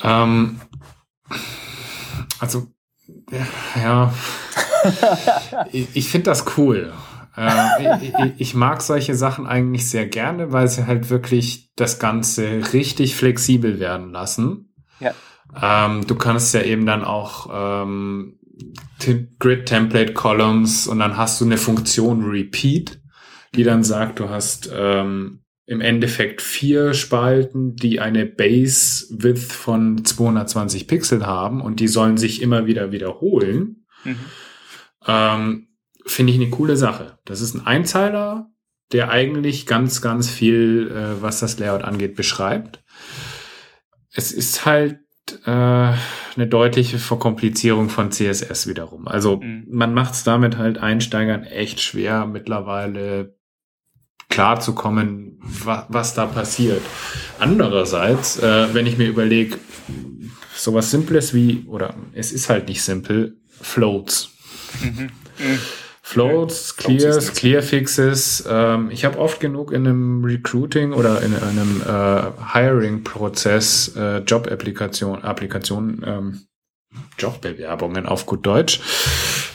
[0.03, 0.61] Ähm,
[2.38, 2.69] also,
[3.77, 4.12] ja,
[5.73, 6.93] ich, ich finde das cool.
[7.38, 12.72] Äh, ich, ich, mag solche Sachen eigentlich sehr gerne, weil sie halt wirklich das Ganze
[12.72, 14.74] richtig flexibel werden lassen.
[14.98, 15.14] Ja.
[15.61, 18.38] Ähm, du kannst ja eben dann auch ähm,
[19.38, 23.01] Grid Template Columns und dann hast du eine Funktion Repeat,
[23.55, 30.05] die dann sagt, du hast ähm, im Endeffekt vier Spalten, die eine Base Width von
[30.05, 33.85] 220 Pixel haben und die sollen sich immer wieder wiederholen.
[34.05, 34.16] Mhm.
[35.07, 35.67] Ähm,
[36.11, 37.18] finde ich eine coole Sache.
[37.25, 38.51] Das ist ein Einzeiler,
[38.92, 42.83] der eigentlich ganz, ganz viel, äh, was das Layout angeht, beschreibt.
[44.12, 45.01] Es ist halt
[45.44, 49.07] äh, eine deutliche Verkomplizierung von CSS wiederum.
[49.07, 49.66] Also mhm.
[49.71, 53.37] man macht es damit halt Einsteigern echt schwer, mittlerweile
[54.31, 56.83] klar zu kommen, wa was da passiert.
[57.38, 59.59] Andererseits, äh, wenn ich mir überlege,
[60.55, 64.31] sowas Simples wie, oder es ist halt nicht simpel, Floats.
[64.83, 65.11] Mhm.
[65.38, 65.59] Mhm.
[66.09, 68.49] Floats, Clears, Clearfixes.
[68.49, 75.23] Ähm, ich habe oft genug in einem Recruiting oder in einem äh, Hiring-Prozess äh, Job-Applikationen,
[75.23, 76.40] Applikationen, ähm,
[77.18, 78.81] Jobbewerbungen auf gut Deutsch,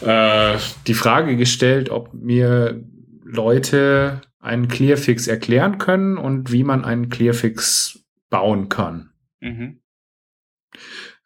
[0.05, 2.83] äh, die Frage gestellt, ob mir
[3.23, 9.09] Leute einen Clearfix erklären können und wie man einen Clearfix bauen kann.
[9.39, 9.79] Mhm.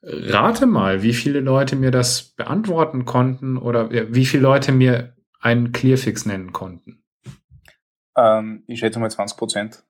[0.02, 5.72] Rate mal, wie viele Leute mir das beantworten konnten oder wie viele Leute mir einen
[5.72, 7.04] Clearfix nennen konnten?
[8.18, 9.84] Ähm, ich schätze mal 20 Prozent.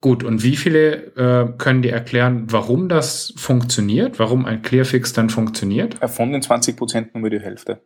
[0.00, 5.30] Gut, und wie viele äh, können dir erklären, warum das funktioniert, warum ein Clearfix dann
[5.30, 6.02] funktioniert?
[6.02, 7.80] Äh, von den 20 Prozent nur die Hälfte.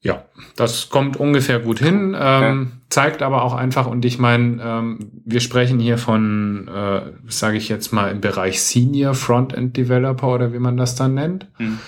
[0.00, 2.80] Ja, das kommt ungefähr gut hin, ähm, ja.
[2.88, 7.68] zeigt aber auch einfach, und ich meine, ähm, wir sprechen hier von, äh, sage ich
[7.68, 11.48] jetzt mal, im Bereich Senior Frontend Developer oder wie man das dann nennt.
[11.56, 11.80] Hm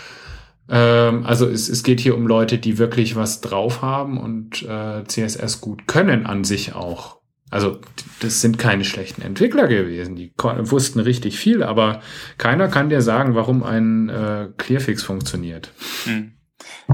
[0.71, 5.05] Ähm, also es, es geht hier um Leute, die wirklich was drauf haben und äh,
[5.05, 7.21] CSS gut können an sich auch.
[7.51, 7.81] Also
[8.21, 12.01] das sind keine schlechten Entwickler gewesen, die wussten richtig viel, aber
[12.39, 15.73] keiner kann dir sagen, warum ein äh, Clearfix funktioniert.
[16.05, 16.33] Hm.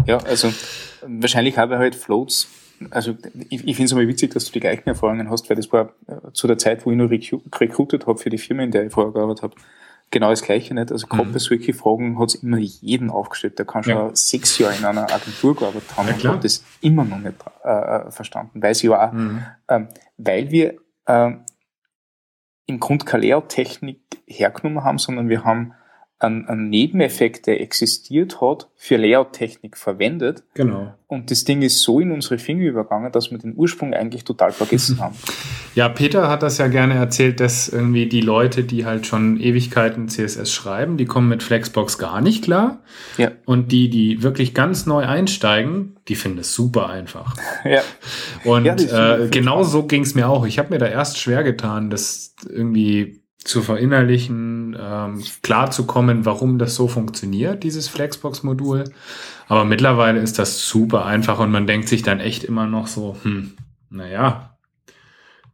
[0.06, 0.52] Ja, also
[1.06, 2.48] wahrscheinlich habe ich halt Floats
[2.90, 3.16] also
[3.48, 5.94] ich, ich finde es immer witzig, dass du die gleichen Erfahrungen hast, weil das war
[6.06, 8.92] äh, zu der Zeit, wo ich noch recruited habe für die Firma, in der ich
[8.92, 9.54] vorher gearbeitet habe,
[10.10, 10.92] genau das Gleiche nicht.
[10.92, 11.32] Also gerade mhm.
[11.32, 13.58] bei solchen Fragen hat es immer jeden aufgestellt.
[13.58, 14.10] Der kann schon ja.
[14.14, 17.68] sechs Jahre in einer Agentur gearbeitet haben ja, und hat das immer noch nicht äh,
[17.68, 18.62] äh verstanden.
[18.62, 19.44] Weil sie auch, mhm.
[19.68, 20.74] ähm, weil wir
[21.06, 21.32] äh,
[22.66, 25.74] im Grund keine Layout-Technik hergenommen haben, sondern wir haben
[26.18, 30.44] einen, einen Nebeneffekt, der existiert hat, für Layout-Technik verwendet.
[30.54, 30.94] Genau.
[31.08, 34.52] Und das Ding ist so in unsere Finger übergangen, dass wir den Ursprung eigentlich total
[34.52, 35.14] vergessen haben.
[35.74, 40.08] Ja, Peter hat das ja gerne erzählt, dass irgendwie die Leute, die halt schon Ewigkeiten
[40.08, 42.82] CSS schreiben, die kommen mit Flexbox gar nicht klar.
[43.18, 43.32] Ja.
[43.44, 47.36] Und die, die wirklich ganz neu einsteigen, die finden es super einfach.
[47.64, 47.82] Ja.
[48.44, 50.46] Und ja, äh, genau so ging es mir auch.
[50.46, 56.24] Ich habe mir da erst schwer getan, das irgendwie zu verinnerlichen, ähm, klar zu kommen,
[56.24, 58.84] warum das so funktioniert, dieses Flexbox-Modul.
[59.48, 63.16] Aber mittlerweile ist das super einfach und man denkt sich dann echt immer noch so,
[63.22, 63.52] hm,
[63.88, 64.56] naja,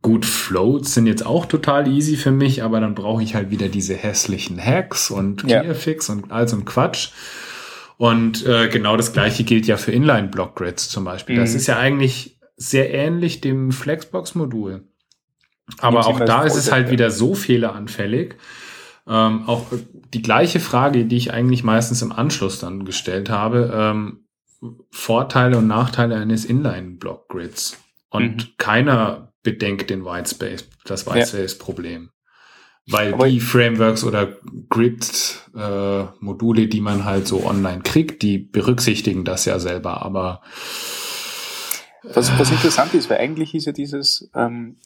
[0.00, 3.68] gut, Floats sind jetzt auch total easy für mich, aber dann brauche ich halt wieder
[3.68, 6.14] diese hässlichen Hacks und Clearfix ja.
[6.14, 7.10] und all so ein Quatsch.
[7.98, 11.36] Und äh, genau das gleiche gilt ja für Inline-Block-Grids zum Beispiel.
[11.36, 11.40] Mhm.
[11.40, 14.88] Das ist ja eigentlich sehr ähnlich dem Flexbox-Modul.
[15.78, 18.36] Aber auch da ist es halt wieder so fehleranfällig.
[19.06, 19.66] Ähm, auch
[20.12, 24.26] die gleiche Frage, die ich eigentlich meistens im Anschluss dann gestellt habe, ähm,
[24.90, 27.78] Vorteile und Nachteile eines Inline-Block-Grids.
[28.10, 28.48] Und mhm.
[28.58, 32.10] keiner bedenkt den Whitespace, das Whitespace-Problem.
[32.84, 32.98] Ja.
[32.98, 34.36] Weil Aber die Frameworks oder
[34.68, 40.02] Grid-Module, äh, die man halt so online kriegt, die berücksichtigen das ja selber.
[40.02, 40.42] Aber
[42.02, 44.76] was, was interessant ist, weil eigentlich ist ja dieses, ähm,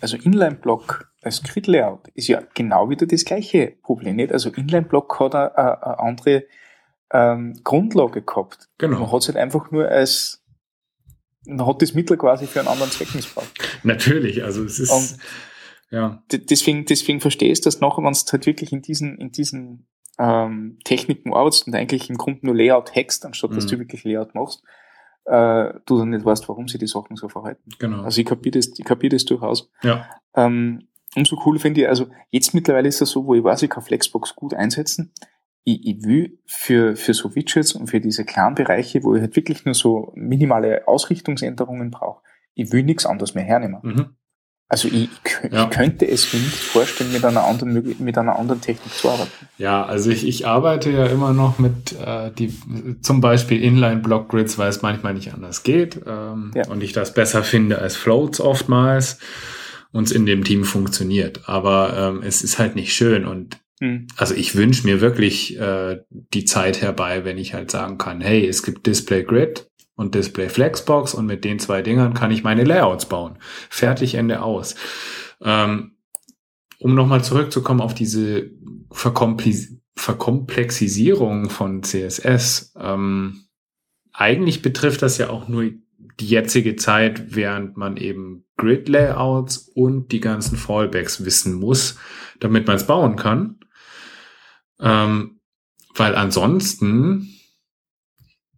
[0.00, 4.32] also Inline-Block als Grid-Layout ist ja genau wieder das gleiche Problem, nicht?
[4.32, 6.44] Also Inline-Block hat eine, eine andere
[7.12, 8.68] ähm, Grundlage gehabt.
[8.78, 9.00] Genau.
[9.00, 10.42] Man hat es halt einfach nur als,
[11.46, 13.52] man hat das Mittel quasi für einen anderen Zweck missbraucht.
[13.82, 15.18] Natürlich, also es ist, Und
[15.90, 16.22] ja.
[16.30, 19.86] Deswegen, deswegen verstehst du das nachher, wenn du halt wirklich in diesen, in diesen
[20.18, 23.54] ähm, Techniken arbeitest und eigentlich im Grunde nur Layout hackst, anstatt mhm.
[23.56, 24.62] dass du wirklich Layout machst,
[25.28, 27.70] äh, du dann nicht weißt, warum sie die Sachen so verhalten.
[27.78, 28.02] Genau.
[28.02, 29.70] Also ich kapiere das, ich kapiere das durchaus.
[29.82, 30.06] Ja.
[30.34, 33.70] Ähm, umso cool finde ich, also jetzt mittlerweile ist das so, wo ich weiß, ich
[33.70, 35.12] kann Flexbox gut einsetzen.
[35.64, 39.36] Ich, ich will für, für so Widgets und für diese kleinen Bereiche, wo ich halt
[39.36, 42.22] wirklich nur so minimale Ausrichtungsänderungen brauche,
[42.54, 43.80] ich will nichts anderes mehr hernehmen.
[43.82, 44.06] Mhm.
[44.70, 45.08] Also ich,
[45.44, 45.66] ich ja.
[45.66, 49.30] könnte es mir nicht vorstellen, mit einer anderen mit einer anderen Technik zu arbeiten.
[49.56, 52.52] Ja, also ich, ich arbeite ja immer noch mit äh, die
[53.00, 56.68] zum Beispiel Inline Block Grids, weil es manchmal nicht anders geht ähm, ja.
[56.68, 59.18] und ich das besser finde als Floats oftmals
[59.90, 61.48] und es in dem Team funktioniert.
[61.48, 64.06] Aber ähm, es ist halt nicht schön und hm.
[64.16, 68.46] also ich wünsche mir wirklich äh, die Zeit herbei, wenn ich halt sagen kann, hey,
[68.46, 69.67] es gibt Display Grid,
[69.98, 73.36] und Display Flexbox und mit den zwei Dingern kann ich meine Layouts bauen.
[73.68, 74.76] Fertig, Ende aus.
[75.42, 75.96] Ähm,
[76.78, 78.48] um nochmal zurückzukommen auf diese
[78.92, 82.74] Verkomplexisierung von CSS.
[82.78, 83.46] Ähm,
[84.12, 85.72] eigentlich betrifft das ja auch nur
[86.20, 91.98] die jetzige Zeit, während man eben Grid-Layouts und die ganzen Fallbacks wissen muss,
[92.38, 93.58] damit man es bauen kann.
[94.78, 95.40] Ähm,
[95.92, 97.34] weil ansonsten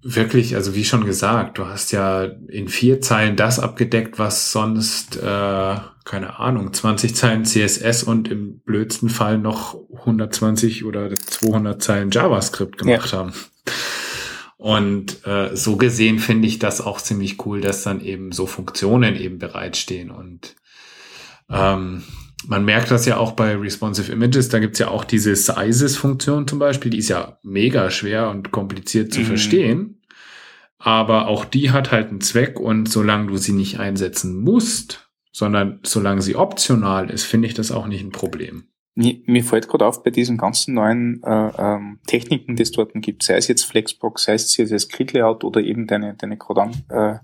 [0.03, 5.17] wirklich, also wie schon gesagt, du hast ja in vier Zeilen das abgedeckt, was sonst,
[5.17, 12.11] äh, keine Ahnung, 20 Zeilen CSS und im blödsten Fall noch 120 oder 200 Zeilen
[12.11, 13.19] JavaScript gemacht ja.
[13.19, 13.33] haben.
[14.57, 19.17] Und äh, so gesehen finde ich das auch ziemlich cool, dass dann eben so Funktionen
[19.17, 20.11] eben bereitstehen.
[20.11, 20.55] Und
[21.49, 22.03] ähm,
[22.47, 26.59] man merkt das ja auch bei Responsive Images, da gibt's ja auch diese Sizes-Funktion zum
[26.59, 29.25] Beispiel, die ist ja mega schwer und kompliziert zu mhm.
[29.27, 30.03] verstehen.
[30.79, 35.81] Aber auch die hat halt einen Zweck und solange du sie nicht einsetzen musst, sondern
[35.83, 38.65] solange sie optional ist, finde ich das auch nicht ein Problem.
[38.95, 42.93] Mir, mir fällt gerade auf, bei diesen ganzen neuen äh, ähm, Techniken, die es dort
[42.95, 46.63] gibt, sei es jetzt Flexbox, sei es CSS Grid Layout oder eben deine, deine gerade
[46.63, 47.19] an, äh,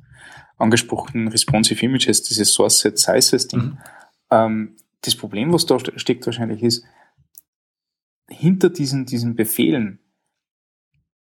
[0.58, 3.78] angesprochenen Responsive Images, dieses Source Set Sizes Ding, mhm.
[4.30, 6.84] ähm, das Problem, was da steckt wahrscheinlich ist,
[8.28, 10.00] hinter diesen, diesen Befehlen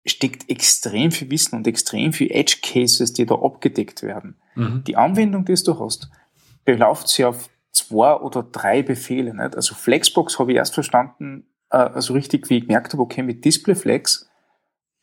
[0.07, 4.41] steckt extrem viel Wissen und extrem viel Edge Cases, die da abgedeckt werden.
[4.55, 4.85] Mhm.
[4.85, 6.11] Die Anwendung, die du hast,
[6.65, 9.35] belauft sich auf zwei oder drei Befehle.
[9.35, 9.57] Nicht?
[9.57, 13.45] Also Flexbox habe ich erst verstanden, äh, also richtig, wie ich gemerkt habe, okay, mit
[13.45, 14.29] Displayflex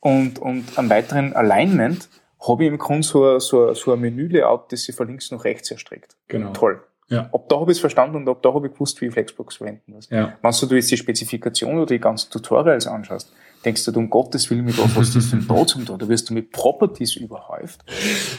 [0.00, 2.08] und, und am weiteren Alignment
[2.46, 5.70] habe ich im Grunde so, so, so ein Menü-Layout, das sich von links nach rechts
[5.70, 6.16] erstreckt.
[6.28, 6.52] Genau.
[6.52, 6.82] Toll.
[7.08, 7.30] Ja.
[7.32, 9.56] Ab da habe ich es verstanden und ab da habe ich gewusst, wie ich Flexbox
[9.56, 10.08] verwenden muss.
[10.10, 10.34] Ja.
[10.42, 13.32] Wenn du jetzt die Spezifikation oder die ganzen Tutorials anschaust,
[13.64, 15.96] denkst du, um Gottes Willen, mit was hast du das denn da zum da?
[15.96, 17.84] Da wirst du mit Properties überhäuft,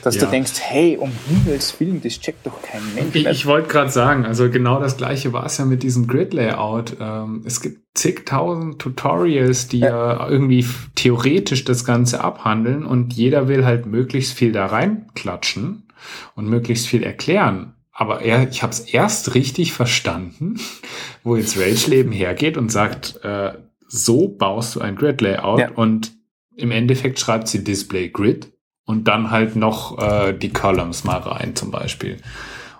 [0.04, 0.26] dass Ja.
[0.26, 3.16] du denkst, hey, um Himmels Willen, das checkt doch kein Mensch.
[3.16, 6.98] Ich, ich wollte gerade sagen, also genau das gleiche war es ja mit diesem Grid-Layout.
[7.02, 10.30] Ähm, es gibt zigtausend Tutorials, die ja.
[10.30, 15.88] irgendwie theoretisch das Ganze abhandeln und jeder will halt möglichst viel da reinklatschen
[16.36, 17.74] und möglichst viel erklären.
[18.00, 20.58] Aber er, ich habe es erst richtig verstanden,
[21.26, 23.52] wo jetzt Rage Leben hergeht und sagt, äh,
[23.90, 25.72] so baust du ein Grid-Layout Ja.
[25.72, 26.14] und
[26.56, 28.54] im Endeffekt schreibt sie Display Grid
[28.86, 32.18] und dann halt noch äh, die Columns mal rein zum Beispiel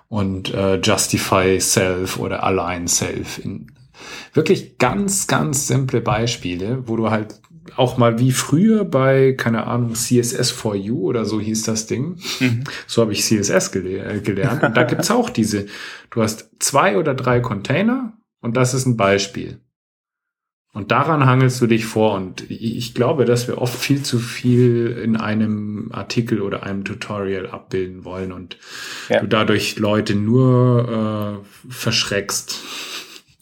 [0.08, 3.44] und äh, Justify Self oder Align Self.
[3.44, 3.72] In
[4.32, 7.42] wirklich ganz, ganz simple Beispiele, wo du halt
[7.76, 12.18] auch mal wie früher bei, keine Ahnung, CSS for You oder so hieß das Ding.
[12.40, 12.64] Mhm.
[12.86, 14.62] So habe ich CSS gele äh, gelernt.
[14.62, 15.66] Und da gibt's auch diese,
[16.10, 19.60] du hast zwei oder drei Container und das ist ein Beispiel.
[20.72, 22.14] Und daran hangelst du dich vor.
[22.14, 26.84] Und ich ich glaube, dass wir oft viel zu viel in einem Artikel oder einem
[26.84, 28.56] Tutorial abbilden wollen und
[29.08, 29.20] Ja.
[29.20, 32.60] du dadurch Leute nur äh, verschreckst.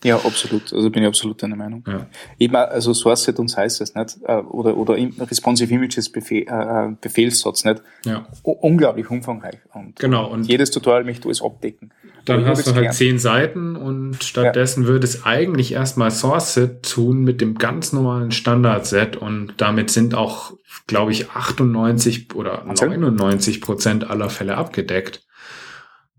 [0.05, 0.73] Ja, absolut.
[0.73, 1.83] Also bin ich absolut deiner Meinung.
[1.87, 2.07] Ja.
[2.39, 7.65] Eben, also Source uns heißt es nicht, äh, oder, oder Responsive Images Befehl, äh, Befehlssatz
[7.65, 7.83] nicht.
[8.05, 9.59] Ja, unglaublich umfangreich.
[9.75, 10.31] Und genau.
[10.31, 11.93] Und jedes Tutorial möchte alles abdecken.
[12.25, 12.95] Dann hast du halt gelernt.
[12.95, 19.17] zehn Seiten und stattdessen würde es eigentlich erstmal Source-Set tun mit dem ganz normalen Standard-Set
[19.17, 20.53] und damit sind auch,
[20.87, 23.01] glaube ich, 98 oder Wahnsinn.
[23.01, 25.23] 99 Prozent aller Fälle abgedeckt.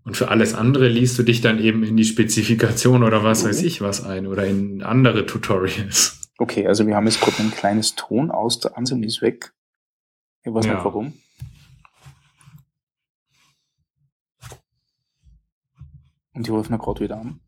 [0.04, 3.62] Und für alles andere liest du dich dann eben in die Spezifikation oder was weiß
[3.62, 6.30] ich was ein oder in andere Tutorials.
[6.38, 9.52] Okay, also wir haben jetzt gerade ein kleines Ton aus, der Anselm ist weg.
[10.42, 10.74] Ich weiß Ja.
[10.74, 11.12] nicht warum.
[16.32, 17.40] Und ich rufe ihn gerade wieder an.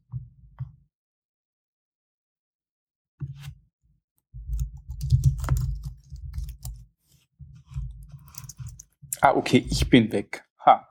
[9.21, 10.45] Ah, okay, ich bin weg.
[10.67, 10.88] Ha.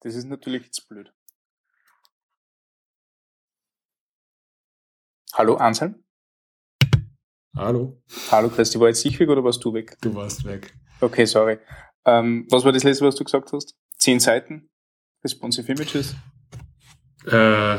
[0.00, 1.12] Das ist natürlich jetzt blöd.
[5.34, 6.02] Hallo, Anselm?
[7.56, 9.96] Hallo, Hallo, Christi, war jetzt ich weg oder warst du weg?
[10.00, 10.72] du warst weg.
[11.00, 11.58] Okay, sorry.
[12.06, 13.74] Ähm, was war das letzte, was du gesagt hast?
[13.98, 14.70] Zehn Seiten?
[15.22, 16.14] Responsive Images?
[17.26, 17.76] Äh,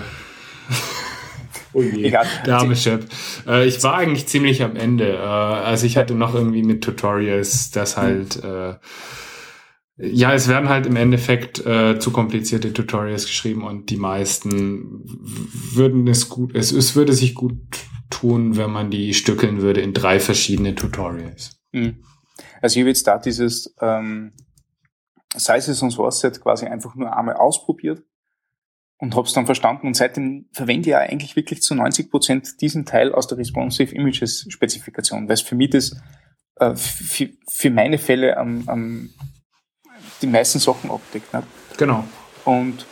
[1.73, 2.05] oh je.
[2.05, 2.27] Egal.
[2.45, 3.43] Der arme Chef.
[3.47, 5.13] Äh, ich war eigentlich ziemlich am Ende.
[5.13, 8.75] Äh, also ich hatte noch irgendwie mit Tutorials, das halt, äh,
[10.01, 16.07] ja, es werden halt im Endeffekt äh, zu komplizierte Tutorials geschrieben und die meisten würden
[16.07, 17.61] es gut, es, es würde sich gut
[18.09, 21.61] tun, wenn man die stückeln würde in drei verschiedene Tutorials.
[21.71, 22.03] Hm.
[22.61, 24.33] Also ich habe jetzt da dieses ähm,
[25.35, 28.03] Sizes und Source Set quasi einfach nur einmal ausprobiert
[28.97, 32.61] und habe es dann verstanden und seitdem verwende ich ja eigentlich wirklich zu 90 Prozent
[32.61, 35.95] diesen Teil aus der Responsive Images Spezifikation, weil es für mich das
[36.57, 39.09] äh, für, für meine Fälle am, am
[40.21, 41.33] die meisten Sachen abdeckt.
[41.33, 41.43] Ne?
[41.77, 42.03] Genau.
[42.45, 42.85] Und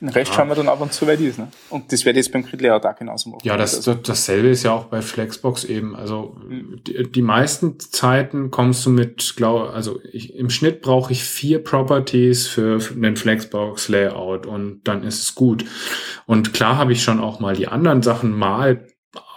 [0.00, 0.38] den Rest Ja.
[0.38, 1.38] schauen wir dann ab und zu, weit ist.
[1.38, 1.46] Ne?
[1.70, 3.42] Und das werde ich jetzt beim Grid Layout auch genauso machen.
[3.44, 5.94] Ja, das, Also, das, dasselbe ist ja auch bei Flexbox eben.
[5.94, 6.80] Also Mhm.
[6.84, 11.62] die, die meisten Zeiten kommst du mit, glaube also ich, im Schnitt brauche ich vier
[11.62, 15.64] Properties für, für einen Flexbox Layout und dann ist es gut.
[16.26, 18.88] Und klar habe ich schon auch mal die anderen Sachen mal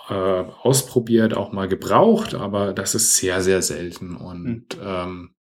[0.09, 4.15] äh, ausprobiert, auch mal gebraucht, aber das ist sehr, sehr selten.
[4.15, 5.34] Und ähm,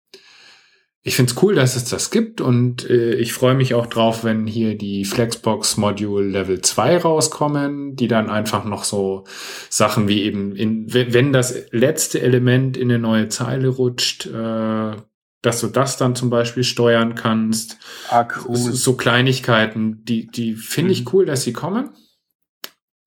[1.04, 4.22] ich finde es cool, dass es das gibt und äh, ich freue mich auch drauf,
[4.22, 9.24] wenn hier die Flexbox Module Level 2 rauskommen, die dann einfach noch so
[9.68, 14.96] Sachen wie eben, in, wenn das letzte Element in eine neue Zeile rutscht, äh,
[15.42, 17.78] dass du das dann zum Beispiel steuern kannst.
[18.08, 18.56] ah, cool.
[18.56, 21.08] So so Kleinigkeiten, die, die finde ich Mhm.
[21.12, 21.90] cool, dass sie kommen.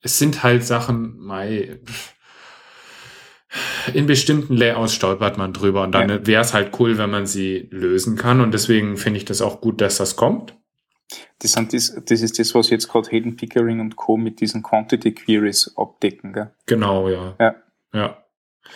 [0.01, 1.79] Es sind halt Sachen, mei,
[3.93, 6.27] in bestimmten Layouts stolpert man drüber und dann Ja.
[6.27, 9.61] wäre es halt cool, wenn man sie lösen kann und deswegen finde ich das auch
[9.61, 10.55] gut, dass das kommt.
[11.39, 14.17] Das, sind das, das ist das, was jetzt gerade Hayden Pickering und Co.
[14.17, 16.33] mit diesen Quantity Queries abdecken.
[16.33, 16.51] Gell?
[16.65, 17.35] Genau, ja.
[17.39, 17.55] Ja.
[17.93, 18.17] Ja,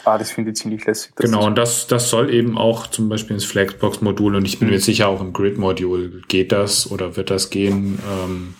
[0.06, 1.16] Ah, das finde ich ziemlich lässig.
[1.16, 1.48] genau.
[1.48, 4.76] Und das, das soll eben auch zum Beispiel ins Flexbox-Modul und ich bin Mhm.
[4.76, 8.54] mir sicher auch im Grid-Modul geht das oder wird das gehen, ähm,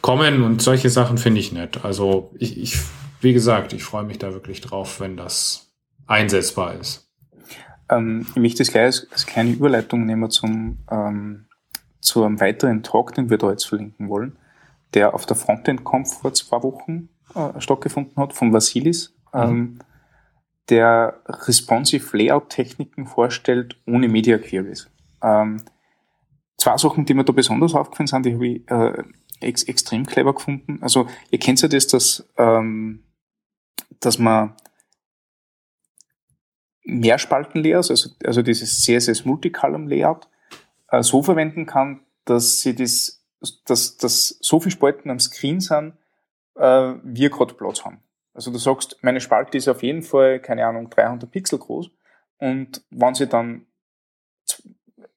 [0.00, 1.84] kommen und solche Sachen finde ich nett.
[1.84, 2.78] Also ich, ich,
[3.20, 5.72] wie gesagt, ich freue mich da wirklich drauf, wenn das
[6.06, 7.08] einsetzbar ist.
[7.88, 11.46] Ähm, ich möchte das gleich als, kleine Überleitung nehmen zum, ähm,
[12.00, 14.38] zu einem weiteren Talk, den wir da jetzt verlinken wollen,
[14.94, 19.14] der auf der Frontend-Conf vor zwei Wochen äh, stattgefunden hat, von Vasilis.
[19.32, 19.78] Ähm,
[20.68, 24.90] der responsive Layout-Techniken vorstellt ohne Media Queries.
[25.22, 25.62] Ähm,
[26.56, 29.02] zwei Sachen, die mir da besonders aufgefallen sind, die habe ich äh,
[29.40, 30.78] ex extrem clever gefunden.
[30.82, 33.02] Also ihr kennt ja das, dass, ähm,
[34.00, 34.54] dass man
[36.84, 40.28] Mehrspalten-Layouts, also, also dieses CSS Multicolumn-Layout,
[40.88, 43.24] äh, so verwenden kann, dass sie das,
[43.64, 45.94] dass, dass so viele Spalten am Screen sind,
[46.54, 48.02] äh, wir gerade Platz haben.
[48.34, 51.90] Also du sagst, meine Spalte ist auf jeden Fall, keine Ahnung, 300 Pixel groß
[52.38, 53.66] und wenn sie dann,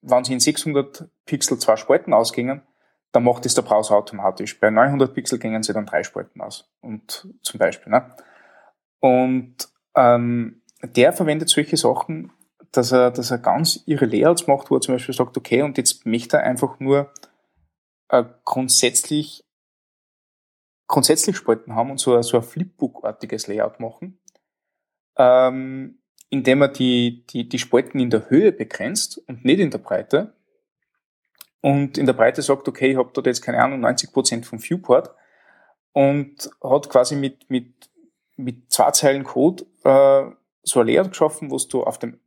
[0.01, 2.61] wenn sie in 600 Pixel zwei Spalten ausgingen,
[3.11, 4.59] dann macht es der Browser automatisch.
[4.59, 6.71] Bei 900 Pixel gingen sie dann drei Spalten aus.
[6.79, 8.15] Und zum Beispiel, ne?
[8.99, 9.55] Und
[9.95, 12.31] ähm, der verwendet solche Sachen,
[12.71, 15.77] dass er, dass er ganz ihre Layouts macht, wo er zum Beispiel sagt, okay, und
[15.77, 17.11] jetzt möchte er einfach nur
[18.09, 19.43] äh, grundsätzlich
[20.89, 24.19] grundsätzlich Spalten haben und so, so ein Flipbook-artiges Layout machen,
[25.15, 29.77] ähm, indem er die, die, die Spalten in der Höhe begrenzt und nicht in der
[29.77, 30.33] Breite.
[31.61, 35.11] Und in der Breite sagt, okay, ich habe dort jetzt keine Ahnung, 90% vom Viewport
[35.93, 37.89] und hat quasi mit, mit,
[38.39, 40.31] mit zwei Zeilen Code äh,
[40.63, 42.19] so ein Layout geschaffen, wo du auf dem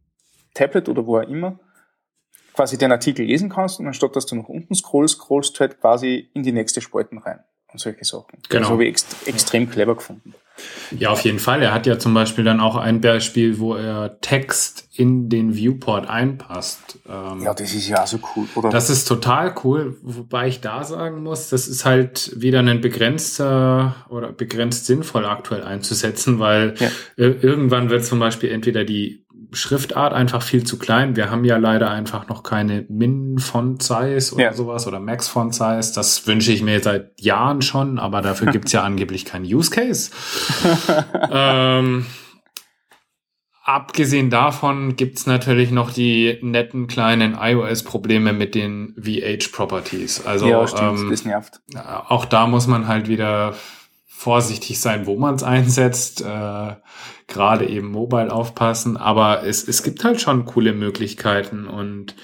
[0.54, 1.58] Tablet oder wo auch immer
[2.54, 5.80] quasi den Artikel lesen kannst und anstatt dass du nach unten scrollst, scrollst du halt
[5.80, 7.40] quasi in die nächste Spalten rein
[7.72, 8.38] und solche Sachen.
[8.48, 8.60] Genau.
[8.60, 10.34] Das habe ich ext extrem clever gefunden.
[10.98, 11.62] Ja, auf jeden Fall.
[11.62, 16.08] Er hat ja zum Beispiel dann auch ein Beispiel, wo er Text in den Viewport
[16.08, 16.98] einpasst.
[17.08, 18.68] Ähm, ja, das ist ja so cool, oder?
[18.68, 23.96] Das ist total cool, wobei ich da sagen muss, das ist halt wieder ein begrenzter
[24.10, 26.90] oder begrenzt sinnvoll aktuell einzusetzen, weil ja.
[27.16, 29.21] irgendwann wird zum Beispiel entweder die
[29.52, 31.16] Schriftart einfach viel zu klein.
[31.16, 34.52] Wir haben ja leider einfach noch keine Min-Font-Size oder ja.
[34.52, 35.92] sowas oder Max-Font-Size.
[35.94, 40.10] Das wünsche ich mir seit Jahren schon, aber dafür gibt's ja angeblich keinen Use Case.
[41.30, 42.06] ähm,
[43.62, 50.26] abgesehen davon gibt's natürlich noch die netten kleinen iOS-Probleme mit den VH-Properties.
[50.26, 51.60] Also ja, stimmt, ähm, das nervt.
[52.08, 53.54] Auch da muss man halt wieder
[54.06, 56.22] vorsichtig sein, wo man es einsetzt.
[56.22, 56.76] Äh,
[57.32, 62.14] gerade eben mobile aufpassen, aber es, es gibt halt schon coole Möglichkeiten und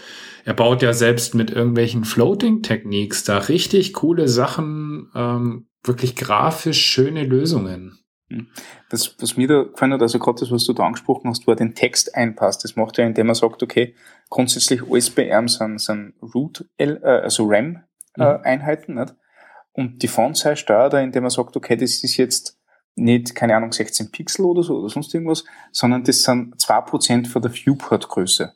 [0.44, 7.25] er baut ja selbst mit irgendwelchen Floating-Techniques da richtig coole Sachen, ähm, wirklich grafisch schöne
[7.25, 7.99] Lösungen.
[8.31, 8.47] Hm.
[8.90, 11.53] Das, was mir da gefallen hat, also gerade das, was du da angesprochen hast, wo
[11.53, 13.94] er den Text einpasst, das macht er, indem er sagt, okay,
[14.31, 19.01] grundsätzlich ihm sind, sind Root, äh, also RAM-Einheiten, äh, mhm.
[19.01, 19.14] nicht?
[19.73, 22.58] Und die Font-Size steuert er, indem er sagt, okay, das ist jetzt
[22.98, 27.42] nicht, keine Ahnung, 16 Pixel oder so oder sonst irgendwas, sondern das sind 2% von
[27.42, 28.54] der Viewport-Größe.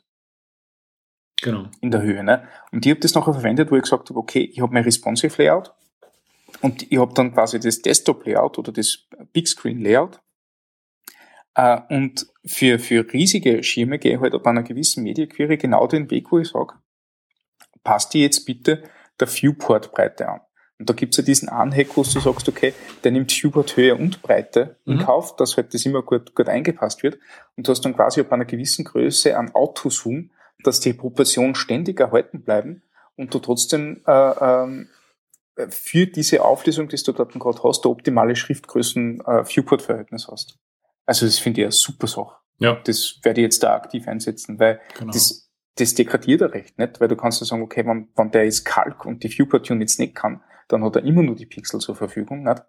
[1.41, 1.69] Genau.
[1.81, 2.23] In der Höhe.
[2.23, 2.47] Ne?
[2.71, 5.41] Und ich habe das nachher verwendet, wo ich gesagt habe, okay, ich habe mein Responsive
[5.41, 5.73] Layout
[6.61, 10.21] und ich habe dann quasi das Desktop-Layout oder das Big Screen-Layout.
[11.55, 16.09] Äh, und für, für riesige Schirme gehe ich halt ab einer gewissen Media-Query genau den
[16.09, 16.75] Weg, wo ich sage,
[17.83, 18.83] passt die jetzt bitte
[19.19, 20.41] der Viewport-Breite an.
[20.83, 22.73] Und da gibt's ja diesen Anhack, wo du sagst, okay,
[23.05, 24.99] der nimmt Hubert Höhe und Breite in mhm.
[24.99, 27.19] Kauf, dass halt das immer gut, gut eingepasst wird.
[27.55, 32.01] Und du hast dann quasi ab einer gewissen Größe an Autozoom, dass die Proportionen ständig
[32.01, 32.83] erhalten bleiben
[33.15, 34.89] und du trotzdem äh, ähm,
[35.69, 40.59] für diese Auflösung, die du dort gerade hast, der optimale Schriftgrößen äh, Viewport-Verhältnis hast.
[41.05, 42.35] Also das finde ich eine super Sache.
[42.57, 42.77] Ja.
[42.83, 45.13] Das werde ich jetzt da aktiv einsetzen, weil genau.
[45.13, 48.43] das, das degradiert er recht nicht, weil du kannst ja sagen, okay, wenn, wenn der
[48.43, 50.41] jetzt Kalk und die Viewport-Units nicht kann,
[50.73, 52.43] dann hat er immer nur die Pixel zur Verfügung.
[52.43, 52.63] Nicht?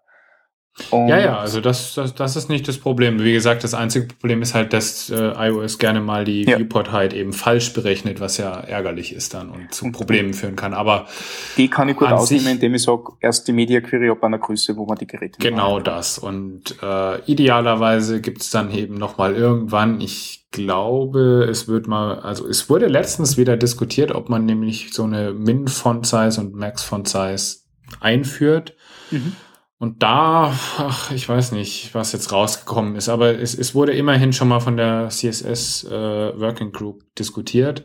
[0.91, 3.23] Und ja, ja, also das, das, das ist nicht das Problem.
[3.23, 6.57] Wie gesagt, das einzige Problem ist halt, dass äh, iOS gerne mal die ja.
[6.57, 10.73] Viewport halt eben falsch berechnet, was ja ärgerlich ist dann und zu Problemen führen kann.
[10.73, 11.07] Aber
[11.55, 14.75] die kann ich gut ausnehmen, indem ich sage, erst die Media Query ab einer Größe,
[14.75, 16.17] wo man die Geräte Genau das.
[16.17, 22.69] Und äh, idealerweise gibt's dann eben nochmal irgendwann, ich glaube, es wird mal, also es
[22.69, 27.64] wurde letztens wieder diskutiert, ob man nämlich so eine Min-Font-Size und Max-Font-Size
[27.99, 28.75] einführt.
[29.11, 29.35] Mhm.
[29.77, 34.31] Und da, ach, ich weiß nicht, was jetzt rausgekommen ist, aber es, es wurde immerhin
[34.31, 37.83] schon mal von der CSS äh, Working Group diskutiert.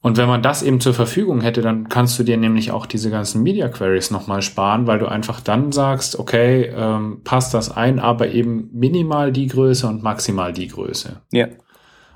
[0.00, 3.10] Und wenn man das eben zur Verfügung hätte, dann kannst du dir nämlich auch diese
[3.10, 7.98] ganzen Media Queries nochmal sparen, weil du einfach dann sagst, okay, ähm, passt das ein,
[7.98, 11.22] aber eben minimal die Größe und maximal die Größe.
[11.32, 11.46] Ja.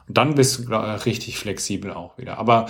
[0.07, 0.75] Und dann bist du
[1.07, 2.39] richtig flexibel auch wieder.
[2.39, 2.66] Aber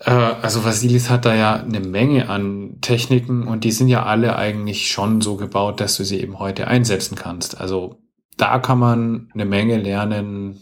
[0.00, 4.36] äh, also Vasilis hat da ja eine Menge an Techniken und die sind ja alle
[4.36, 7.60] eigentlich schon so gebaut, dass du sie eben heute einsetzen kannst.
[7.60, 8.00] Also
[8.36, 10.60] da kann man eine Menge lernen,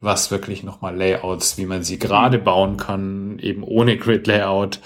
[0.00, 4.80] was wirklich nochmal Layouts, wie man sie gerade bauen kann, eben ohne Grid-Layout,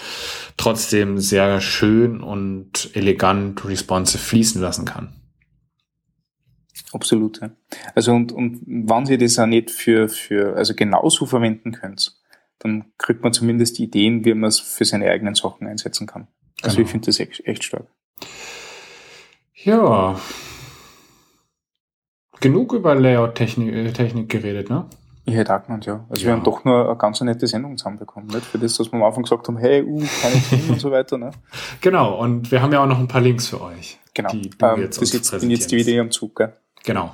[0.57, 5.13] trotzdem sehr schön und elegant responsive fließen lassen kann.
[6.91, 7.41] Absolut.
[7.41, 7.51] Ja.
[7.95, 12.15] Also und, und wenn Sie das auch nicht für, für also genauso verwenden könnt,
[12.63, 16.27] dann kriegt man zumindest Ideen, wie man es für seine eigenen Sachen einsetzen kann.
[16.61, 16.85] Also genau.
[16.85, 17.87] ich finde das echt, echt stark.
[19.55, 20.19] Ja.
[22.39, 24.85] Genug über Layout-Technik äh, Technik geredet, ne?
[25.25, 26.05] Ich hätte auch gemeint, ja.
[26.09, 26.27] Also ja.
[26.27, 28.45] wir haben doch nur eine ganz nette Sendung zusammenbekommen, nicht?
[28.45, 31.17] Für das, was wir am Anfang gesagt haben, hey, uh, keine Themen und so weiter,
[31.17, 31.31] ne?
[31.79, 33.99] Genau, und wir haben ja auch noch ein paar Links für euch.
[34.13, 34.29] Genau.
[34.31, 36.53] Die du ähm, jetzt das jetzt, bin jetzt die wieder am Zug, gell?
[36.83, 37.13] Genau.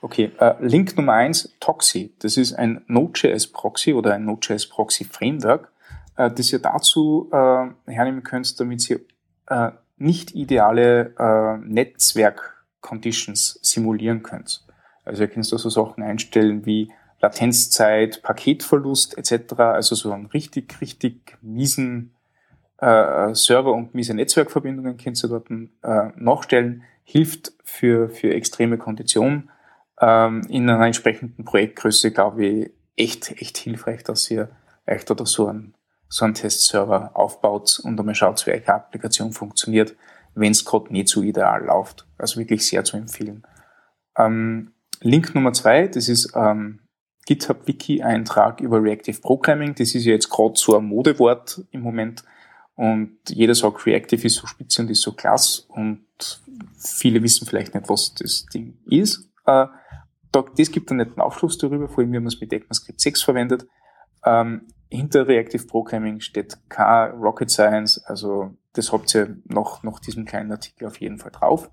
[0.00, 2.14] Okay, äh, Link Nummer eins, Toxi.
[2.20, 5.72] Das ist ein Node.js Proxy oder ein Node.js Proxy Framework,
[6.16, 9.00] äh, das ihr dazu äh, hernehmen könnt, damit ihr
[9.48, 14.64] äh, nicht ideale äh, Netzwerk-Conditions simulieren könnt.
[15.04, 19.54] Also ihr könnt da so Sachen einstellen wie Latenzzeit, Paketverlust etc.
[19.58, 22.14] Also so einen richtig, richtig miesen
[22.76, 25.48] äh, Server und miese Netzwerkverbindungen könnt ihr dort
[26.16, 26.84] nachstellen.
[27.02, 29.50] Hilft für, für extreme Konditionen.
[30.00, 34.48] Ähm, in einer entsprechenden Projektgröße, glaube ich, echt, echt hilfreich, dass ihr
[34.86, 35.74] euch da so einen,
[36.08, 39.94] so einen Testserver aufbaut und einmal schaut, wie eure Applikation funktioniert,
[40.34, 42.06] wenn es gerade nicht so ideal läuft.
[42.16, 43.46] Also wirklich sehr zu empfehlen.
[44.16, 46.80] Ähm, Link Nummer zwei, das ist ähm,
[47.26, 49.74] GitHub-Wiki-Eintrag über Reactive Programming.
[49.74, 52.24] Das ist ja jetzt gerade so ein Modewort im Moment.
[52.74, 55.64] Und jeder sagt, Reactive ist so spitze und ist so klasse.
[55.68, 56.04] Und
[56.78, 59.27] viele wissen vielleicht nicht, was das Ding ist.
[59.48, 59.66] Äh,
[60.30, 63.66] das gibt einen netten Aufschluss darüber, vor allem, wie man es mit ECMAScript 6 verwendet.
[64.24, 70.24] Ähm, hinter Reactive Programming steht kein Rocket Science, also das habt ihr noch, noch diesem
[70.24, 71.70] kleinen Artikel auf jeden Fall drauf.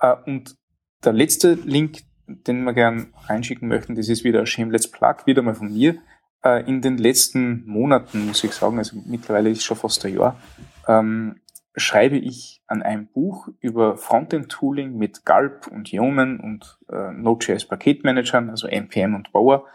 [0.00, 0.56] Äh, und
[1.04, 5.54] der letzte Link, den wir gern reinschicken möchten, das ist wieder Shameless Plug, wieder mal
[5.54, 5.98] von mir.
[6.42, 10.40] Äh, in den letzten Monaten, muss ich sagen, also mittlerweile ist schon fast ein Jahr,
[10.86, 11.40] ähm,
[11.76, 18.50] schreibe ich an einem Buch über Frontend-Tooling mit Gulp und Yeoman und äh, Node.js Paketmanagern,
[18.50, 19.66] also NPM und Bower.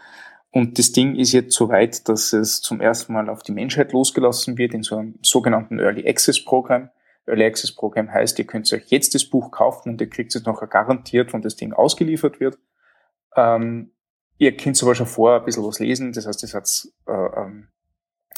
[0.50, 3.92] Und das Ding ist jetzt so weit, dass es zum ersten Mal auf die Menschheit
[3.92, 6.90] losgelassen wird in so einem sogenannten Early Access Programm.
[7.26, 10.44] Early Access Programm heißt, ihr könnt euch jetzt das Buch kaufen und ihr kriegt es
[10.44, 12.58] nachher garantiert, wenn das Ding ausgeliefert wird.
[13.34, 13.92] Ähm,
[14.38, 17.68] ihr könnt aber schon vorher ein bisschen was lesen, das heißt, das hat, äh, ähm,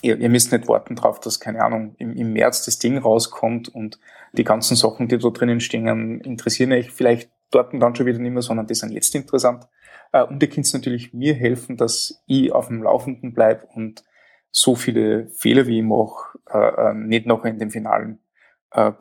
[0.02, 3.68] ihr, ihr müsst nicht warten drauf, dass, keine Ahnung, im, im März das Ding rauskommt
[3.68, 3.98] und
[4.32, 8.18] die ganzen Sachen, die da drinnen stehen, interessieren euch vielleicht dort und dann schon wieder
[8.18, 9.66] nicht mehr, sondern die sind jetzt interessant.
[10.12, 14.04] Äh, und ihr könnt natürlich mir helfen, dass ich auf dem Laufenden bleibe und
[14.50, 18.20] so viele Fehler, wie ich mache, äh, äh nicht noch in dem finalen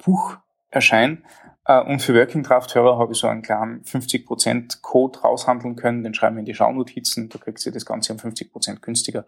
[0.05, 0.37] Buch
[0.69, 1.25] erscheinen.
[1.65, 6.13] Und für Working Draft Hörer habe ich so einen kleinen 50% Code raushandeln können, den
[6.13, 9.25] schreiben wir in die Schaunotizen, da kriegt ihr das Ganze um 50% günstiger.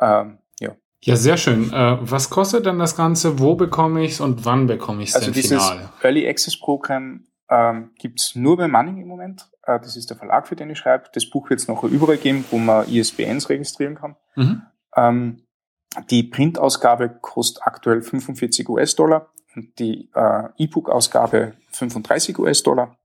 [0.00, 0.38] Ähm,
[1.06, 1.16] ja.
[1.16, 1.72] Sehr schön.
[1.72, 3.38] Äh, was kostet denn das Ganze?
[3.38, 5.88] Wo bekomme ich es und wann bekomme ich es also denn dieses final?
[6.02, 9.46] Early Access Programm ähm, gibt nur bei Manning im Moment.
[9.62, 11.04] Äh, das ist der Verlag, für den ich schreibe.
[11.12, 14.16] Das Buch wird es noch überall geben, wo man ISBNs registrieren kann.
[14.34, 14.62] Mhm.
[14.96, 15.42] Ähm,
[16.10, 22.96] die Printausgabe kostet aktuell 45 US-Dollar und die äh, E-Book-Ausgabe 35 US-Dollar.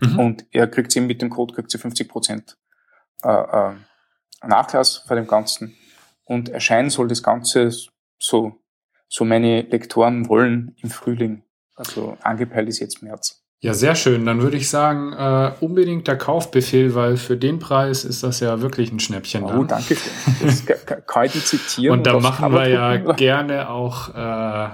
[0.00, 0.18] Mhm.
[0.18, 2.56] Und er kriegt eben mit dem Code kriegt sie 50 Prozent
[3.22, 3.74] äh, äh,
[4.46, 5.76] Nachlass vor dem Ganzen.
[6.30, 7.72] Und erscheinen soll das Ganze
[8.16, 8.52] so,
[9.08, 11.42] so meine Lektoren wollen im Frühling.
[11.74, 13.42] Also angepeilt ist jetzt März.
[13.58, 14.24] Ja, sehr schön.
[14.26, 18.60] Dann würde ich sagen, äh, unbedingt der Kaufbefehl, weil für den Preis ist das ja
[18.60, 19.42] wirklich ein Schnäppchen.
[19.42, 20.12] Oh, danke schön.
[20.40, 20.64] Das
[21.08, 21.98] kann ich zitieren.
[21.98, 24.66] und da machen wir ja gerne auch äh,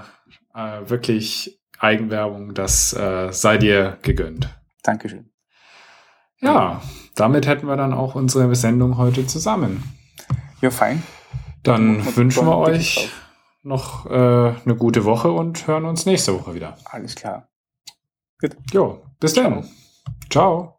[0.53, 2.53] äh, wirklich Eigenwerbung.
[2.53, 4.47] Das äh, sei dir gegönnt.
[4.83, 5.31] Dankeschön.
[6.39, 6.83] Ja,
[7.15, 9.81] damit hätten wir dann auch unsere Sendung heute zusammen.
[10.61, 11.01] Ja, fein.
[11.67, 13.09] Dann, wünschen wir euch
[13.63, 16.77] noch äh, eine gute Woche und hören uns nächste Woche wieder.
[16.85, 17.49] Alles klar.
[18.39, 18.55] Gut.
[18.71, 19.67] Jo, bis dann.
[20.29, 20.76] Ciao.